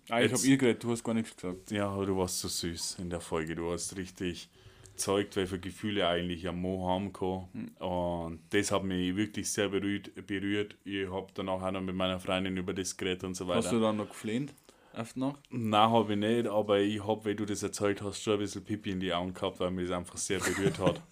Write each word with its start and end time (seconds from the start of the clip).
Ah, 0.09 0.21
ich 0.21 0.33
habe 0.33 0.45
ihr 0.45 0.57
geredet, 0.57 0.83
du 0.83 0.91
hast 0.91 1.03
gar 1.03 1.13
nichts 1.13 1.33
gesagt. 1.35 1.71
Ja, 1.71 1.87
aber 1.87 2.05
du 2.05 2.17
warst 2.17 2.39
so 2.41 2.49
süß 2.49 2.97
in 2.99 3.09
der 3.09 3.21
Folge. 3.21 3.55
Du 3.55 3.71
hast 3.71 3.95
richtig 3.95 4.49
gezeigt, 4.95 5.35
welche 5.35 5.59
Gefühle 5.59 6.07
eigentlich 6.07 6.47
am 6.47 6.61
Mo 6.61 6.87
haben 6.87 7.11
kann. 7.13 7.47
Und 7.79 8.39
das 8.49 8.71
hat 8.71 8.83
mich 8.83 9.15
wirklich 9.15 9.51
sehr 9.51 9.69
berührt. 9.69 10.11
berührt. 10.27 10.75
Ich 10.83 11.09
habe 11.09 11.27
danach 11.33 11.61
auch 11.61 11.71
noch 11.71 11.81
mit 11.81 11.95
meiner 11.95 12.19
Freundin 12.19 12.57
über 12.57 12.73
das 12.73 12.95
geredet 12.97 13.23
und 13.23 13.35
so 13.35 13.47
Hast 13.53 13.71
du 13.71 13.75
weiter. 13.75 13.81
dann 13.81 13.97
noch 13.97 14.09
geflehnt? 14.09 14.53
Die 14.97 15.19
Nacht? 15.19 15.39
Nein, 15.49 15.89
habe 15.89 16.13
ich 16.13 16.19
nicht, 16.19 16.47
aber 16.47 16.79
ich 16.79 17.05
habe, 17.05 17.25
wenn 17.25 17.35
du 17.35 17.45
das 17.45 17.61
erzählt 17.63 18.01
hast, 18.01 18.21
schon 18.23 18.33
ein 18.33 18.39
bisschen 18.39 18.63
Pipi 18.63 18.91
in 18.91 19.01
die 19.01 19.13
Augen 19.13 19.33
gehabt, 19.33 19.59
weil 19.59 19.69
mich 19.71 19.89
das 19.89 19.97
einfach 19.97 20.17
sehr 20.17 20.39
berührt 20.39 20.79
hat. 20.79 21.01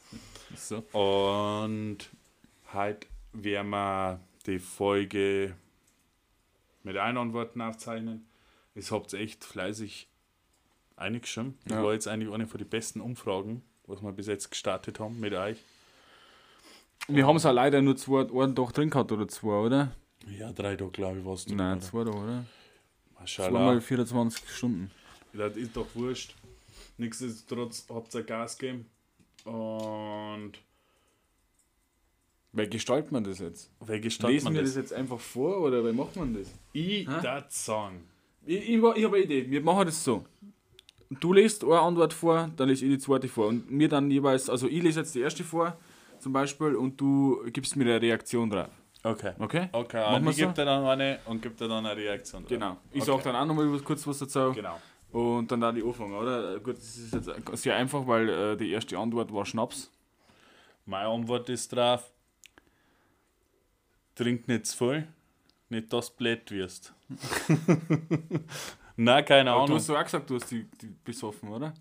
So. 0.56 0.78
Und 0.98 1.98
heute 2.74 3.08
werden 3.34 3.70
wir 3.72 4.20
die 4.46 4.60
Folge 4.60 5.56
mit 6.84 6.96
Einantworten 6.96 7.60
aufzeichnen. 7.60 8.28
Es 8.76 8.92
habt 8.92 9.12
echt 9.16 9.44
fleißig 9.44 10.08
eingeschrieben. 10.96 11.58
Das 11.66 11.78
Ja. 11.78 11.84
war 11.84 11.94
jetzt 11.94 12.08
eigentlich 12.08 12.32
eine 12.32 12.46
von 12.46 12.60
den 12.60 12.70
besten 12.70 13.02
Umfragen, 13.02 13.64
was 13.88 14.02
wir 14.02 14.12
bis 14.12 14.28
jetzt 14.28 14.50
gestartet 14.50 15.00
haben 15.00 15.20
mit 15.20 15.34
euch. 15.34 15.58
Wir 17.08 17.28
haben 17.28 17.36
es 17.36 17.46
auch 17.46 17.52
leider 17.54 17.82
nur 17.82 17.98
zwei, 17.98 18.22
einen 18.22 18.56
Tag 18.56 18.74
drin 18.74 18.90
gehabt 18.90 19.12
oder 19.12 19.28
zwei, 19.28 19.66
oder? 19.66 19.92
Ja, 20.28 20.52
drei 20.54 20.76
Tage, 20.76 20.92
glaube 20.92 21.20
ich, 21.20 21.26
warst 21.26 21.50
du. 21.50 21.56
Nein, 21.56 21.78
oder? 21.78 21.82
zwei 21.86 22.04
Tage, 22.06 22.18
oder? 22.18 22.46
Zweimal 23.26 23.82
24 23.82 24.50
Stunden. 24.50 24.92
Das 25.34 25.56
ist 25.56 25.76
doch 25.76 25.88
wurscht. 25.96 26.36
Nichtsdestotrotz 26.98 27.86
habt 27.90 28.14
ihr 28.16 28.24
Gas 28.24 28.58
gegeben. 28.58 28.86
Und 29.46 30.54
Wie 32.52 32.68
gestaltet 32.70 33.12
man 33.12 33.24
das 33.24 33.40
jetzt? 33.40 33.70
wie 33.82 34.00
gestaltet 34.00 34.36
Lesen 34.36 34.46
man 34.46 34.54
wir 34.56 34.62
das? 34.62 34.74
das 34.76 34.82
jetzt 34.84 34.94
einfach 34.94 35.20
vor 35.20 35.58
oder 35.62 35.84
wie 35.86 35.92
macht 35.94 36.16
man 36.16 36.34
das? 36.34 36.48
Ich 36.72 37.06
das 37.06 37.66
sagen. 37.66 38.08
Ich, 38.46 38.58
ich, 38.62 38.76
ich 38.76 38.82
habe 38.84 38.96
eine 38.98 39.18
Idee. 39.20 39.50
Wir 39.50 39.62
machen 39.62 39.86
das 39.86 40.04
so. 40.04 40.26
Du 41.20 41.34
liest 41.34 41.64
eine 41.64 41.80
Antwort 41.80 42.14
vor, 42.14 42.50
dann 42.56 42.70
lese 42.70 42.86
ich 42.86 42.92
die 42.92 42.98
zweite 43.00 43.28
vor. 43.28 43.48
Und 43.48 43.70
mir 43.72 43.90
dann 43.90 44.10
jeweils, 44.12 44.50
also 44.50 44.68
ich 44.68 44.82
lese 44.82 45.02
jetzt 45.02 45.14
die 45.16 45.22
erste 45.22 45.44
vor, 45.44 45.78
zum 46.20 46.34
Beispiel, 46.34 46.76
und 46.76 47.00
du 47.00 47.44
gibst 47.52 47.76
mir 47.76 47.84
eine 47.86 48.02
Reaktion 48.02 48.50
drauf. 48.50 48.70
Okay. 49.04 49.34
Okay? 49.38 49.68
Okay, 49.74 49.98
wir 50.22 50.30
ich 50.30 50.38
gebe 50.38 50.54
dir 50.54 50.64
dann 50.66 50.86
eine 50.86 51.20
und 51.26 51.42
gebe 51.42 51.56
dir 51.56 51.68
dann 51.68 51.86
eine 51.86 51.96
Reaktion. 51.98 52.44
drauf. 52.44 52.50
Genau. 52.50 52.78
Ich 52.92 53.02
Okay. 53.02 53.12
sag 53.12 53.24
dann 53.24 53.36
auch 53.36 53.46
nochmal 53.46 53.80
kurz 53.82 54.08
was 54.08 54.20
dazu. 54.20 54.54
Genau. 54.54 54.80
Und 55.12 55.52
dann 55.52 55.60
da 55.62 55.72
die 55.72 55.84
anfangen, 55.84 56.14
oder? 56.16 56.60
Gut, 56.60 56.78
das 56.78 56.98
ist 56.98 57.14
jetzt 57.14 57.30
sehr 57.62 57.76
einfach, 57.76 58.08
weil 58.08 58.30
äh, 58.30 58.58
die 58.58 58.72
erste 58.72 58.98
Antwort 58.98 59.32
war 59.34 59.46
Schnaps. 59.46 59.92
Meine 60.86 61.08
Antwort 61.10 61.50
ist 61.50 61.72
drauf: 61.76 62.10
Trink 64.16 64.48
nicht 64.48 64.66
zu 64.68 64.78
viel, 64.78 65.08
nicht 65.70 65.92
dass 65.94 66.10
du 66.10 66.16
blöd 66.18 66.50
wirst. 66.52 66.94
Nein, 68.96 69.26
keine 69.26 69.52
Aber 69.52 69.60
du 69.62 69.64
Ahnung. 69.66 69.78
hast 69.78 69.88
so 69.88 69.96
auch 69.98 70.04
gesagt, 70.04 70.30
du 70.30 70.36
hast 70.36 70.52
die, 70.52 70.66
die 70.82 70.94
besoffen, 71.04 71.50
oder? 71.50 71.74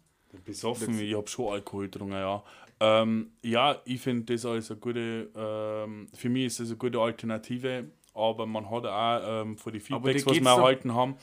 Besoffen, 0.44 0.98
ich 0.98 1.14
habe 1.14 1.28
schon 1.28 1.52
Alkohol 1.52 1.84
getrunken, 1.88 2.14
ja. 2.14 2.42
Ähm, 2.80 3.32
ja, 3.42 3.76
ich 3.84 4.00
finde 4.00 4.32
das 4.32 4.44
als 4.46 4.70
eine 4.70 4.80
gute, 4.80 5.30
ähm, 5.36 6.08
für 6.14 6.28
mich 6.30 6.46
ist 6.46 6.60
das 6.60 6.68
eine 6.68 6.76
gute 6.78 6.98
Alternative, 6.98 7.84
aber 8.14 8.46
man 8.46 8.68
hat 8.70 8.86
auch 8.86 9.42
ähm, 9.42 9.56
von 9.58 9.72
den 9.72 9.80
Feedbacks, 9.80 10.26
was 10.26 10.34
wir 10.34 10.40
doch- 10.42 10.58
erhalten 10.58 10.94
haben, 10.94 11.16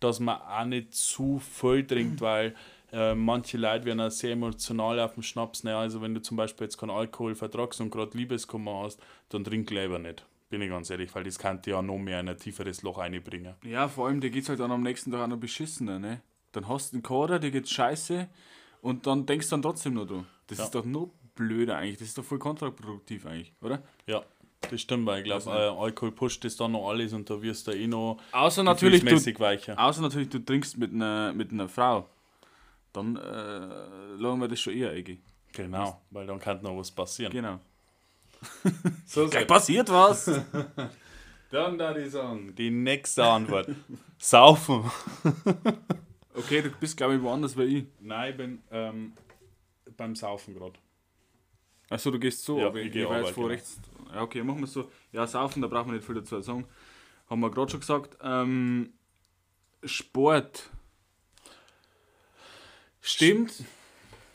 dass 0.00 0.20
man 0.20 0.40
auch 0.40 0.64
nicht 0.64 0.92
zu 0.94 1.38
viel 1.38 1.86
trinkt, 1.86 2.20
weil 2.20 2.54
äh, 2.92 3.14
manche 3.14 3.56
Leute 3.56 3.84
werden 3.86 4.00
auch 4.00 4.10
sehr 4.10 4.32
emotional 4.32 4.98
auf 5.00 5.14
dem 5.14 5.22
Schnaps. 5.22 5.64
Ne? 5.64 5.76
Also 5.76 6.02
wenn 6.02 6.12
du 6.14 6.20
zum 6.20 6.36
Beispiel 6.36 6.66
jetzt 6.66 6.76
keinen 6.76 6.90
Alkohol 6.90 7.34
vertragst 7.34 7.80
und 7.80 7.90
gerade 7.90 8.16
Liebeskummer 8.16 8.82
hast, 8.84 9.00
dann 9.30 9.42
trink 9.44 9.70
lieber 9.70 9.98
nicht. 9.98 10.26
Bin 10.48 10.62
ich 10.62 10.70
ganz 10.70 10.90
ehrlich, 10.90 11.12
weil 11.14 11.24
das 11.24 11.38
kann 11.38 11.60
dir 11.62 11.70
ja 11.74 11.82
noch 11.82 11.98
mehr 11.98 12.20
in 12.20 12.28
ein 12.28 12.36
tieferes 12.38 12.82
Loch 12.82 12.98
einbringen. 12.98 13.54
Ja, 13.64 13.88
vor 13.88 14.06
allem, 14.06 14.20
dir 14.20 14.30
geht's 14.30 14.48
halt 14.48 14.60
dann 14.60 14.70
am 14.70 14.82
nächsten 14.82 15.10
Tag 15.10 15.20
auch 15.22 15.26
noch 15.26 15.38
beschissener, 15.38 15.98
ne? 15.98 16.20
Dann 16.52 16.68
hast 16.68 16.92
du 16.92 16.96
einen 16.96 17.02
Kader, 17.02 17.38
dir 17.40 17.50
geht's 17.50 17.70
scheiße 17.72 18.28
und 18.80 19.06
dann 19.06 19.26
denkst 19.26 19.46
du 19.48 19.50
dann 19.50 19.62
trotzdem 19.62 19.94
nur 19.94 20.06
du. 20.06 20.24
Das 20.46 20.58
Ja. 20.58 20.64
ist 20.64 20.74
doch 20.74 20.84
nur 20.84 21.10
blöder 21.34 21.76
eigentlich, 21.76 21.98
das 21.98 22.08
ist 22.08 22.18
doch 22.18 22.24
voll 22.24 22.38
kontraproduktiv 22.38 23.26
eigentlich, 23.26 23.52
oder? 23.60 23.82
Ja, 24.06 24.22
das 24.70 24.80
stimmt, 24.80 25.04
weil 25.06 25.18
ich 25.18 25.24
glaube, 25.24 25.50
Also- 25.50 25.50
äh, 25.50 25.80
Alkohol 25.84 26.12
pusht 26.12 26.44
das 26.44 26.56
dann 26.56 26.72
noch 26.72 26.88
alles 26.88 27.12
und 27.12 27.28
da 27.28 27.42
wirst 27.42 27.66
du 27.66 27.72
eh 27.72 27.86
noch 27.88 28.18
Außer 28.30 28.62
natürlich, 28.62 29.04
du, 29.04 29.40
weicher. 29.40 29.76
außer 29.78 30.00
natürlich, 30.00 30.28
du 30.28 30.38
trinkst 30.38 30.78
mit 30.78 30.92
einer, 30.92 31.32
mit 31.32 31.50
einer 31.52 31.68
Frau. 31.68 32.08
Dann 32.92 33.16
äh, 33.16 33.20
lassen 34.16 34.40
wir 34.40 34.48
das 34.48 34.60
schon 34.60 34.72
eher 34.74 34.90
eingehen. 34.92 35.22
Genau, 35.52 36.00
weil 36.10 36.26
dann 36.26 36.38
kann 36.38 36.62
noch 36.62 36.76
was 36.78 36.90
passieren. 36.90 37.32
Genau. 37.32 37.58
So, 39.06 39.28
Gleich 39.28 39.46
passiert 39.46 39.88
was! 39.88 40.24
Dann 41.50 41.78
da 41.78 41.94
die 41.94 42.08
sagen, 42.08 42.54
die 42.56 42.70
nächste 42.70 43.24
Antwort. 43.24 43.68
Saufen. 44.18 44.90
okay, 46.34 46.62
du 46.62 46.70
bist 46.70 46.96
glaube 46.96 47.14
ich 47.14 47.22
woanders 47.22 47.56
wie 47.56 47.62
ich. 47.62 47.86
Nein, 48.00 48.30
ich 48.32 48.36
bin 48.36 48.62
ähm, 48.70 49.12
beim 49.96 50.16
Saufen 50.16 50.54
gerade. 50.54 50.74
Achso, 51.88 52.10
du 52.10 52.18
gehst 52.18 52.44
so, 52.44 52.58
Ja, 52.58 52.66
aber 52.66 52.80
ich 52.80 52.86
ich, 52.86 52.92
geh 52.92 53.02
ich 53.02 53.08
war 53.08 53.20
jetzt 53.20 53.30
vor 53.30 53.44
genau. 53.44 53.54
rechts. 53.54 53.78
Ja, 54.12 54.22
okay, 54.22 54.42
machen 54.42 54.60
wir 54.60 54.66
so. 54.66 54.90
Ja, 55.12 55.26
saufen, 55.26 55.62
da 55.62 55.68
brauchen 55.68 55.88
wir 55.88 55.94
nicht 55.94 56.06
viel 56.06 56.16
dazu 56.16 56.40
sagen. 56.40 56.66
Haben 57.30 57.40
wir 57.40 57.50
gerade 57.50 57.70
schon 57.70 57.80
gesagt. 57.80 58.16
Ähm, 58.22 58.92
Sport. 59.84 60.70
Stimmt. 63.00 63.64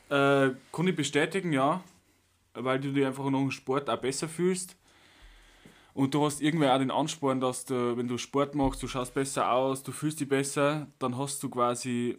Äh, 0.08 0.50
kann 0.72 0.88
ich 0.88 0.96
bestätigen, 0.96 1.52
ja. 1.52 1.82
Weil 2.54 2.80
du 2.80 2.92
dich 2.92 3.04
einfach 3.04 3.24
nach 3.30 3.38
dem 3.38 3.50
Sport 3.50 3.88
auch 3.88 4.00
besser 4.00 4.28
fühlst. 4.28 4.76
Und 5.94 6.14
du 6.14 6.24
hast 6.24 6.40
irgendwie 6.40 6.68
auch 6.68 6.78
den 6.78 6.90
Ansporn, 6.90 7.40
dass 7.40 7.64
du, 7.64 7.96
wenn 7.96 8.08
du 8.08 8.16
Sport 8.16 8.54
machst, 8.54 8.82
du 8.82 8.88
schaust 8.88 9.12
besser 9.12 9.50
aus, 9.50 9.82
du 9.82 9.92
fühlst 9.92 10.20
dich 10.20 10.28
besser, 10.28 10.86
dann 10.98 11.18
hast 11.18 11.42
du 11.42 11.50
quasi 11.50 12.18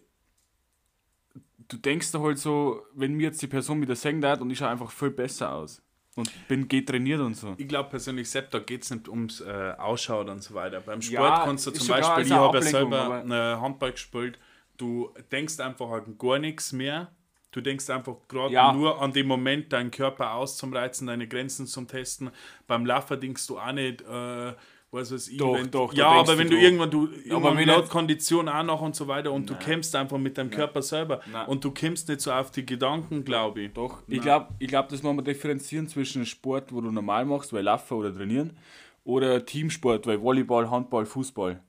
du 1.67 1.77
denkst 1.77 2.11
da 2.11 2.19
halt 2.19 2.37
so, 2.37 2.81
wenn 2.93 3.13
mir 3.13 3.23
jetzt 3.23 3.41
die 3.41 3.47
Person 3.47 3.81
wieder 3.81 3.95
sagen 3.95 4.25
hat 4.25 4.41
und 4.41 4.49
ich 4.49 4.57
schaue 4.57 4.69
einfach 4.69 4.91
viel 4.91 5.11
besser 5.11 5.53
aus. 5.53 5.81
Und 6.15 6.31
bin 6.47 6.67
getrainiert 6.67 7.21
und 7.21 7.35
so. 7.35 7.55
Ich 7.57 7.67
glaube 7.67 7.89
persönlich, 7.89 8.29
selbst 8.29 8.53
da 8.53 8.59
geht 8.59 8.83
es 8.83 8.91
nicht 8.91 9.09
ums 9.09 9.41
äh, 9.41 9.73
Ausschauen 9.79 10.29
und 10.29 10.43
so 10.43 10.53
weiter. 10.53 10.79
Beim 10.79 11.01
Sport 11.01 11.23
Ja, 11.23 11.43
kannst 11.43 11.65
du 11.65 11.71
zum 11.71 11.87
Beispiel, 11.87 12.25
ich 12.25 12.31
habe 12.31 12.55
ja 12.55 12.63
selber 12.63 13.25
äh, 13.25 13.59
Handball 13.59 13.93
gespielt, 13.93 14.37
du 14.77 15.11
denkst 15.31 15.59
einfach 15.59 15.89
an 15.89 16.15
gar 16.19 16.37
nichts 16.37 16.71
mehr. 16.71 17.11
Du 17.53 17.61
denkst 17.61 17.89
einfach 17.89 18.15
gerade 18.27 18.53
Ja. 18.53 18.73
nur 18.73 19.01
an 19.01 19.13
den 19.13 19.27
Moment, 19.27 19.71
deinen 19.71 19.91
Körper 19.91 20.33
auszumreizen, 20.33 21.07
deine 21.07 21.27
Grenzen 21.27 21.67
zum 21.67 21.87
Testen. 21.87 22.31
Beim 22.67 22.85
Laufen 22.85 23.19
denkst 23.19 23.47
du 23.47 23.57
auch 23.59 23.71
nicht, 23.71 24.01
äh, 24.01 24.53
was 24.91 25.11
weiß 25.11 25.27
ich. 25.29 25.37
Doch, 25.37 25.55
wenn, 25.55 25.71
doch, 25.71 25.93
Ja, 25.93 26.07
aber 26.09 26.37
wenn 26.37 26.49
du 26.49 26.55
doch. 26.55 26.61
irgendwann, 26.61 26.91
du 26.91 27.07
irgendwann 27.25 27.57
wenn 27.57 27.67
laut 27.67 27.89
Kondition 27.89 28.47
auch 28.49 28.63
noch 28.63 28.81
und 28.81 28.95
so 28.95 29.07
weiter 29.07 29.31
und 29.31 29.49
du 29.49 29.55
kämpfst 29.55 29.95
einfach 29.95 30.17
mit 30.19 30.37
deinem 30.37 30.49
Körper 30.51 30.81
selber 30.83 31.21
Nein. 31.31 31.47
und 31.47 31.63
du 31.63 31.71
kämpfst 31.71 32.09
nicht 32.09 32.21
so 32.21 32.31
auf 32.31 32.51
die 32.51 32.65
Gedanken, 32.65 33.23
glaube 33.23 33.61
ich. 33.61 33.73
Doch, 33.73 34.03
ich 34.07 34.21
glaube, 34.21 34.49
ich 34.59 34.67
glaub, 34.67 34.89
das 34.89 35.01
muss 35.01 35.15
man 35.15 35.25
differenzieren 35.25 35.87
zwischen 35.87 36.25
Sport, 36.25 36.71
wo 36.73 36.81
du 36.81 36.91
normal 36.91 37.25
machst, 37.25 37.53
weil 37.53 37.63
Laufen 37.63 37.95
oder 37.97 38.13
Trainieren, 38.15 38.57
oder 39.03 39.45
Teamsport, 39.45 40.05
weil 40.07 40.21
Volleyball, 40.21 40.69
Handball, 40.69 41.05
Fußball. 41.05 41.61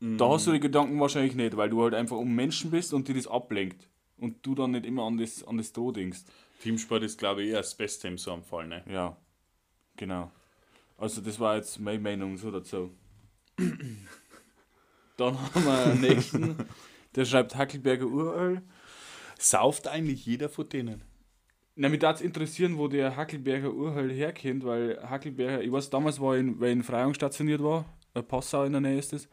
Da 0.00 0.28
hast 0.28 0.46
du 0.46 0.52
die 0.52 0.60
Gedanken 0.60 1.00
wahrscheinlich 1.00 1.34
nicht, 1.34 1.56
weil 1.56 1.70
du 1.70 1.82
halt 1.82 1.94
einfach 1.94 2.18
um 2.18 2.34
Menschen 2.34 2.70
bist 2.70 2.92
und 2.92 3.08
dir 3.08 3.14
das 3.14 3.26
ablenkt. 3.26 3.88
Und 4.18 4.44
du 4.46 4.54
dann 4.54 4.72
nicht 4.72 4.86
immer 4.86 5.04
an 5.04 5.18
das, 5.18 5.42
an 5.44 5.58
das 5.58 5.72
Tod 5.72 5.96
denkst. 5.96 6.20
Teamsport 6.62 7.02
ist, 7.02 7.18
glaube 7.18 7.42
ich, 7.42 7.50
eher 7.50 7.58
das 7.58 7.74
Beste 7.74 8.08
im 8.08 8.16
so 8.16 8.32
einem 8.32 8.42
Fall. 8.42 8.66
Ne? 8.66 8.82
Ja, 8.90 9.16
genau. 9.96 10.30
Also 10.96 11.20
das 11.20 11.38
war 11.40 11.56
jetzt 11.56 11.78
meine 11.80 11.98
Meinung 11.98 12.36
so 12.36 12.50
dazu. 12.50 12.90
Dann 15.16 15.38
haben 15.40 15.64
wir 15.64 15.86
einen 15.86 16.00
nächsten, 16.00 16.56
der 17.14 17.24
schreibt 17.24 17.54
Hackelberger 17.56 18.06
Uröl. 18.06 18.62
Sauft 19.38 19.88
eigentlich 19.88 20.26
jeder 20.26 20.48
von 20.48 20.68
denen? 20.68 21.02
Na, 21.76 21.88
mich 21.88 22.00
würde 22.00 22.22
interessieren, 22.22 22.78
wo 22.78 22.88
der 22.88 23.16
Hackelberger 23.16 23.72
Urhöll 23.72 24.12
herkommt, 24.12 24.64
weil 24.64 24.98
Hackelberger, 25.02 25.62
ich 25.62 25.72
weiß, 25.72 25.90
damals 25.90 26.20
war 26.20 26.34
ich 26.34 26.40
in, 26.40 26.60
weil 26.60 26.68
ich 26.68 26.76
in 26.76 26.82
Freyung 26.84 27.14
stationiert 27.14 27.62
war, 27.62 27.84
äh, 28.14 28.22
Passau 28.22 28.64
in 28.64 28.72
der 28.72 28.80
Nähe 28.80 28.98
ist 28.98 29.12
das, 29.12 29.28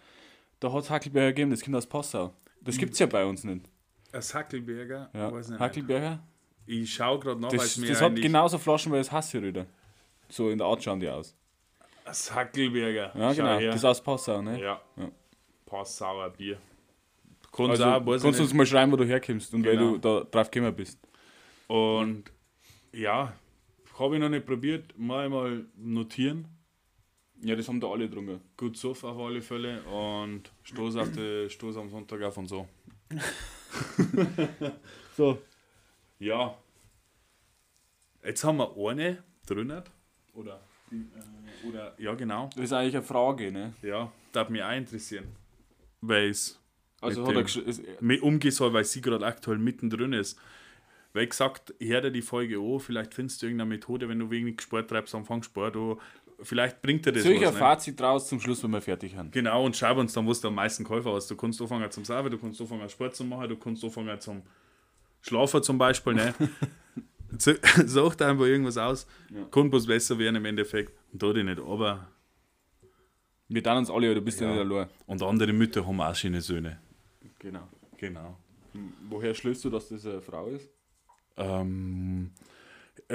Da 0.59 0.71
hat 0.73 0.83
es 0.83 0.89
Hackelberger 0.89 1.29
gegeben, 1.29 1.51
das 1.51 1.61
kommt 1.61 1.75
aus 1.75 1.87
Passau. 1.87 2.33
Das 2.61 2.77
gibt 2.77 2.93
es 2.93 2.99
ja 2.99 3.05
bei 3.05 3.25
uns 3.25 3.43
nicht. 3.43 3.67
Ein 4.13 4.21
Hackelberger? 4.21 5.09
Ja. 5.13 5.31
Weiß 5.31 5.49
nicht. 5.49 5.59
Hackelberger? 5.59 6.19
Ich 6.65 6.93
schaue 6.93 7.19
gerade 7.19 7.39
nach, 7.41 7.51
weil 7.51 7.57
Das, 7.57 7.65
es 7.67 7.77
mir 7.77 7.89
das 7.89 8.01
hat 8.01 8.15
genauso 8.15 8.57
Flaschen 8.57 8.91
wie 8.93 8.97
das 8.97 9.11
Hassgerüder. 9.11 9.65
So 10.29 10.49
in 10.49 10.57
der 10.57 10.67
Art 10.67 10.83
schauen 10.83 10.99
die 10.99 11.09
aus. 11.09 11.35
Das 12.05 12.33
Hackelberger. 12.33 13.11
Ja, 13.17 13.29
Schau 13.29 13.35
genau. 13.35 13.57
her. 13.59 13.67
Das 13.71 13.75
ist 13.77 13.85
aus 13.85 14.01
Passau, 14.03 14.41
ne? 14.41 14.59
Ja. 14.61 14.81
Ja. 14.97 15.11
Passauer 15.65 16.29
Bier. 16.29 16.57
Kannst 17.51 17.81
Also, 17.81 18.05
kannst 18.23 18.39
du 18.39 18.43
uns 18.43 18.53
mal 18.53 18.65
schreiben, 18.65 18.91
wo 18.91 18.95
du 18.95 19.05
herkommst 19.05 19.53
und 19.53 19.65
weil 19.65 19.77
Genau. 19.77 19.91
du 19.93 19.97
da 19.97 20.23
drauf 20.29 20.49
gekommen 20.49 20.75
bist. 20.75 20.99
Und 21.67 22.25
ja, 22.93 23.33
habe 23.97 24.15
ich 24.15 24.21
noch 24.21 24.29
nicht 24.29 24.45
probiert. 24.45 24.97
Mal 24.97 25.29
mal 25.29 25.65
notieren. 25.75 26.47
Ja, 27.43 27.55
das 27.55 27.67
haben 27.67 27.79
da 27.81 27.87
alle 27.87 28.09
drunter. 28.09 28.39
Gut 28.55 28.77
Sof 28.77 29.03
auf 29.03 29.17
alle 29.17 29.41
Fälle 29.41 29.81
und 29.83 30.51
Stoß, 30.63 30.95
auf 30.97 31.11
die, 31.11 31.49
Stoß 31.49 31.77
am 31.77 31.89
Sonntag 31.89 32.21
auf 32.23 32.37
und 32.37 32.47
so. 32.47 32.67
So. 35.17 35.39
Ja. 36.19 36.57
Jetzt 38.23 38.43
haben 38.43 38.57
wir 38.57 38.75
eine 38.89 39.23
drinnen. 39.45 39.83
Oder, 40.33 40.59
äh, 40.91 41.67
oder 41.67 41.95
ja, 41.99 42.13
genau. 42.15 42.49
Das 42.55 42.65
ist 42.65 42.73
eigentlich 42.73 42.95
eine 42.95 43.03
Frage, 43.05 43.51
ne? 43.51 43.73
Ja, 43.81 44.11
darf 44.31 44.49
mich 44.49 44.63
auch 44.63 44.71
interessieren. 44.75 45.25
Weil 46.01 46.29
es 46.29 46.59
Also 47.01 47.25
Mit 47.25 47.37
hat 47.47 47.55
er 47.57 47.73
dem- 47.73 47.85
mir 47.99 48.23
umgehen 48.23 48.51
soll, 48.51 48.73
weil 48.73 48.85
sie 48.85 49.01
gerade 49.01 49.25
aktuell 49.25 49.57
mittendrin 49.57 50.13
ist. 50.13 50.39
Weil 51.13 51.27
gesagt, 51.27 51.73
hör 51.79 51.99
dir 52.01 52.11
die 52.11 52.21
Folge 52.21 52.57
an, 52.59 52.79
vielleicht 52.79 53.13
findest 53.13 53.41
du 53.41 53.47
irgendeine 53.47 53.69
Methode, 53.69 54.07
wenn 54.07 54.19
du 54.19 54.29
wenig 54.31 54.61
Sport 54.61 54.89
treibst, 54.89 55.13
am 55.13 55.21
Anfang 55.21 55.43
Sport 55.43 55.75
an. 55.75 55.97
Vielleicht 56.43 56.81
bringt 56.81 57.05
dir 57.05 57.11
das 57.11 57.25
ein 57.25 57.35
was. 57.41 57.53
Ne? 57.53 57.59
Fazit 57.59 57.99
draus 57.99 58.27
zum 58.27 58.39
Schluss, 58.39 58.63
wenn 58.63 58.71
wir 58.71 58.81
fertig 58.81 59.15
haben? 59.15 59.31
Genau, 59.31 59.65
und 59.65 59.75
schau 59.75 59.95
uns 59.99 60.13
dann, 60.13 60.27
was 60.27 60.41
du 60.41 60.47
am 60.47 60.55
meisten 60.55 60.83
Käufer 60.83 61.13
hast. 61.13 61.29
Du 61.29 61.35
kannst 61.35 61.61
anfangen 61.61 61.89
zum 61.91 62.03
Sauber, 62.05 62.29
du 62.29 62.37
kannst 62.37 62.59
anfangen 62.61 62.89
Sport 62.89 63.15
zu 63.15 63.23
machen, 63.23 63.49
du 63.49 63.57
kannst 63.57 63.83
anfangen 63.83 64.19
zum 64.19 64.41
Schlafen 65.21 65.61
zum 65.63 65.77
Beispiel. 65.77 66.13
Ne? 66.13 66.33
Such 67.37 68.15
dir 68.15 68.27
einfach 68.27 68.45
irgendwas 68.45 68.77
aus, 68.77 69.07
Ja. 69.29 69.45
kann 69.51 69.69
bloß 69.69 69.87
besser 69.87 70.17
werden 70.19 70.35
im 70.35 70.45
Endeffekt. 70.45 70.91
Und 71.13 71.21
da 71.23 71.31
dich 71.31 71.43
nicht, 71.45 71.59
aber. 71.59 72.07
Wir 73.47 73.63
tun 73.63 73.77
uns 73.77 73.89
alle, 73.89 74.13
du 74.15 74.21
bist 74.21 74.39
ja, 74.41 74.47
Ja. 74.47 74.63
nicht 74.63 74.71
allein. 74.71 74.89
Und 75.07 75.21
andere 75.21 75.51
Mütter 75.53 75.85
haben 75.85 75.99
auch 76.01 76.15
schöne 76.15 76.41
Söhne. 76.41 76.79
Genau. 77.39 77.67
Genau. 77.97 78.37
Woher 79.09 79.33
schließt 79.33 79.65
du, 79.65 79.69
dass 79.69 79.89
das 79.89 80.05
eine 80.05 80.21
Frau 80.21 80.47
ist? 80.47 80.69
Ähm, 81.37 82.31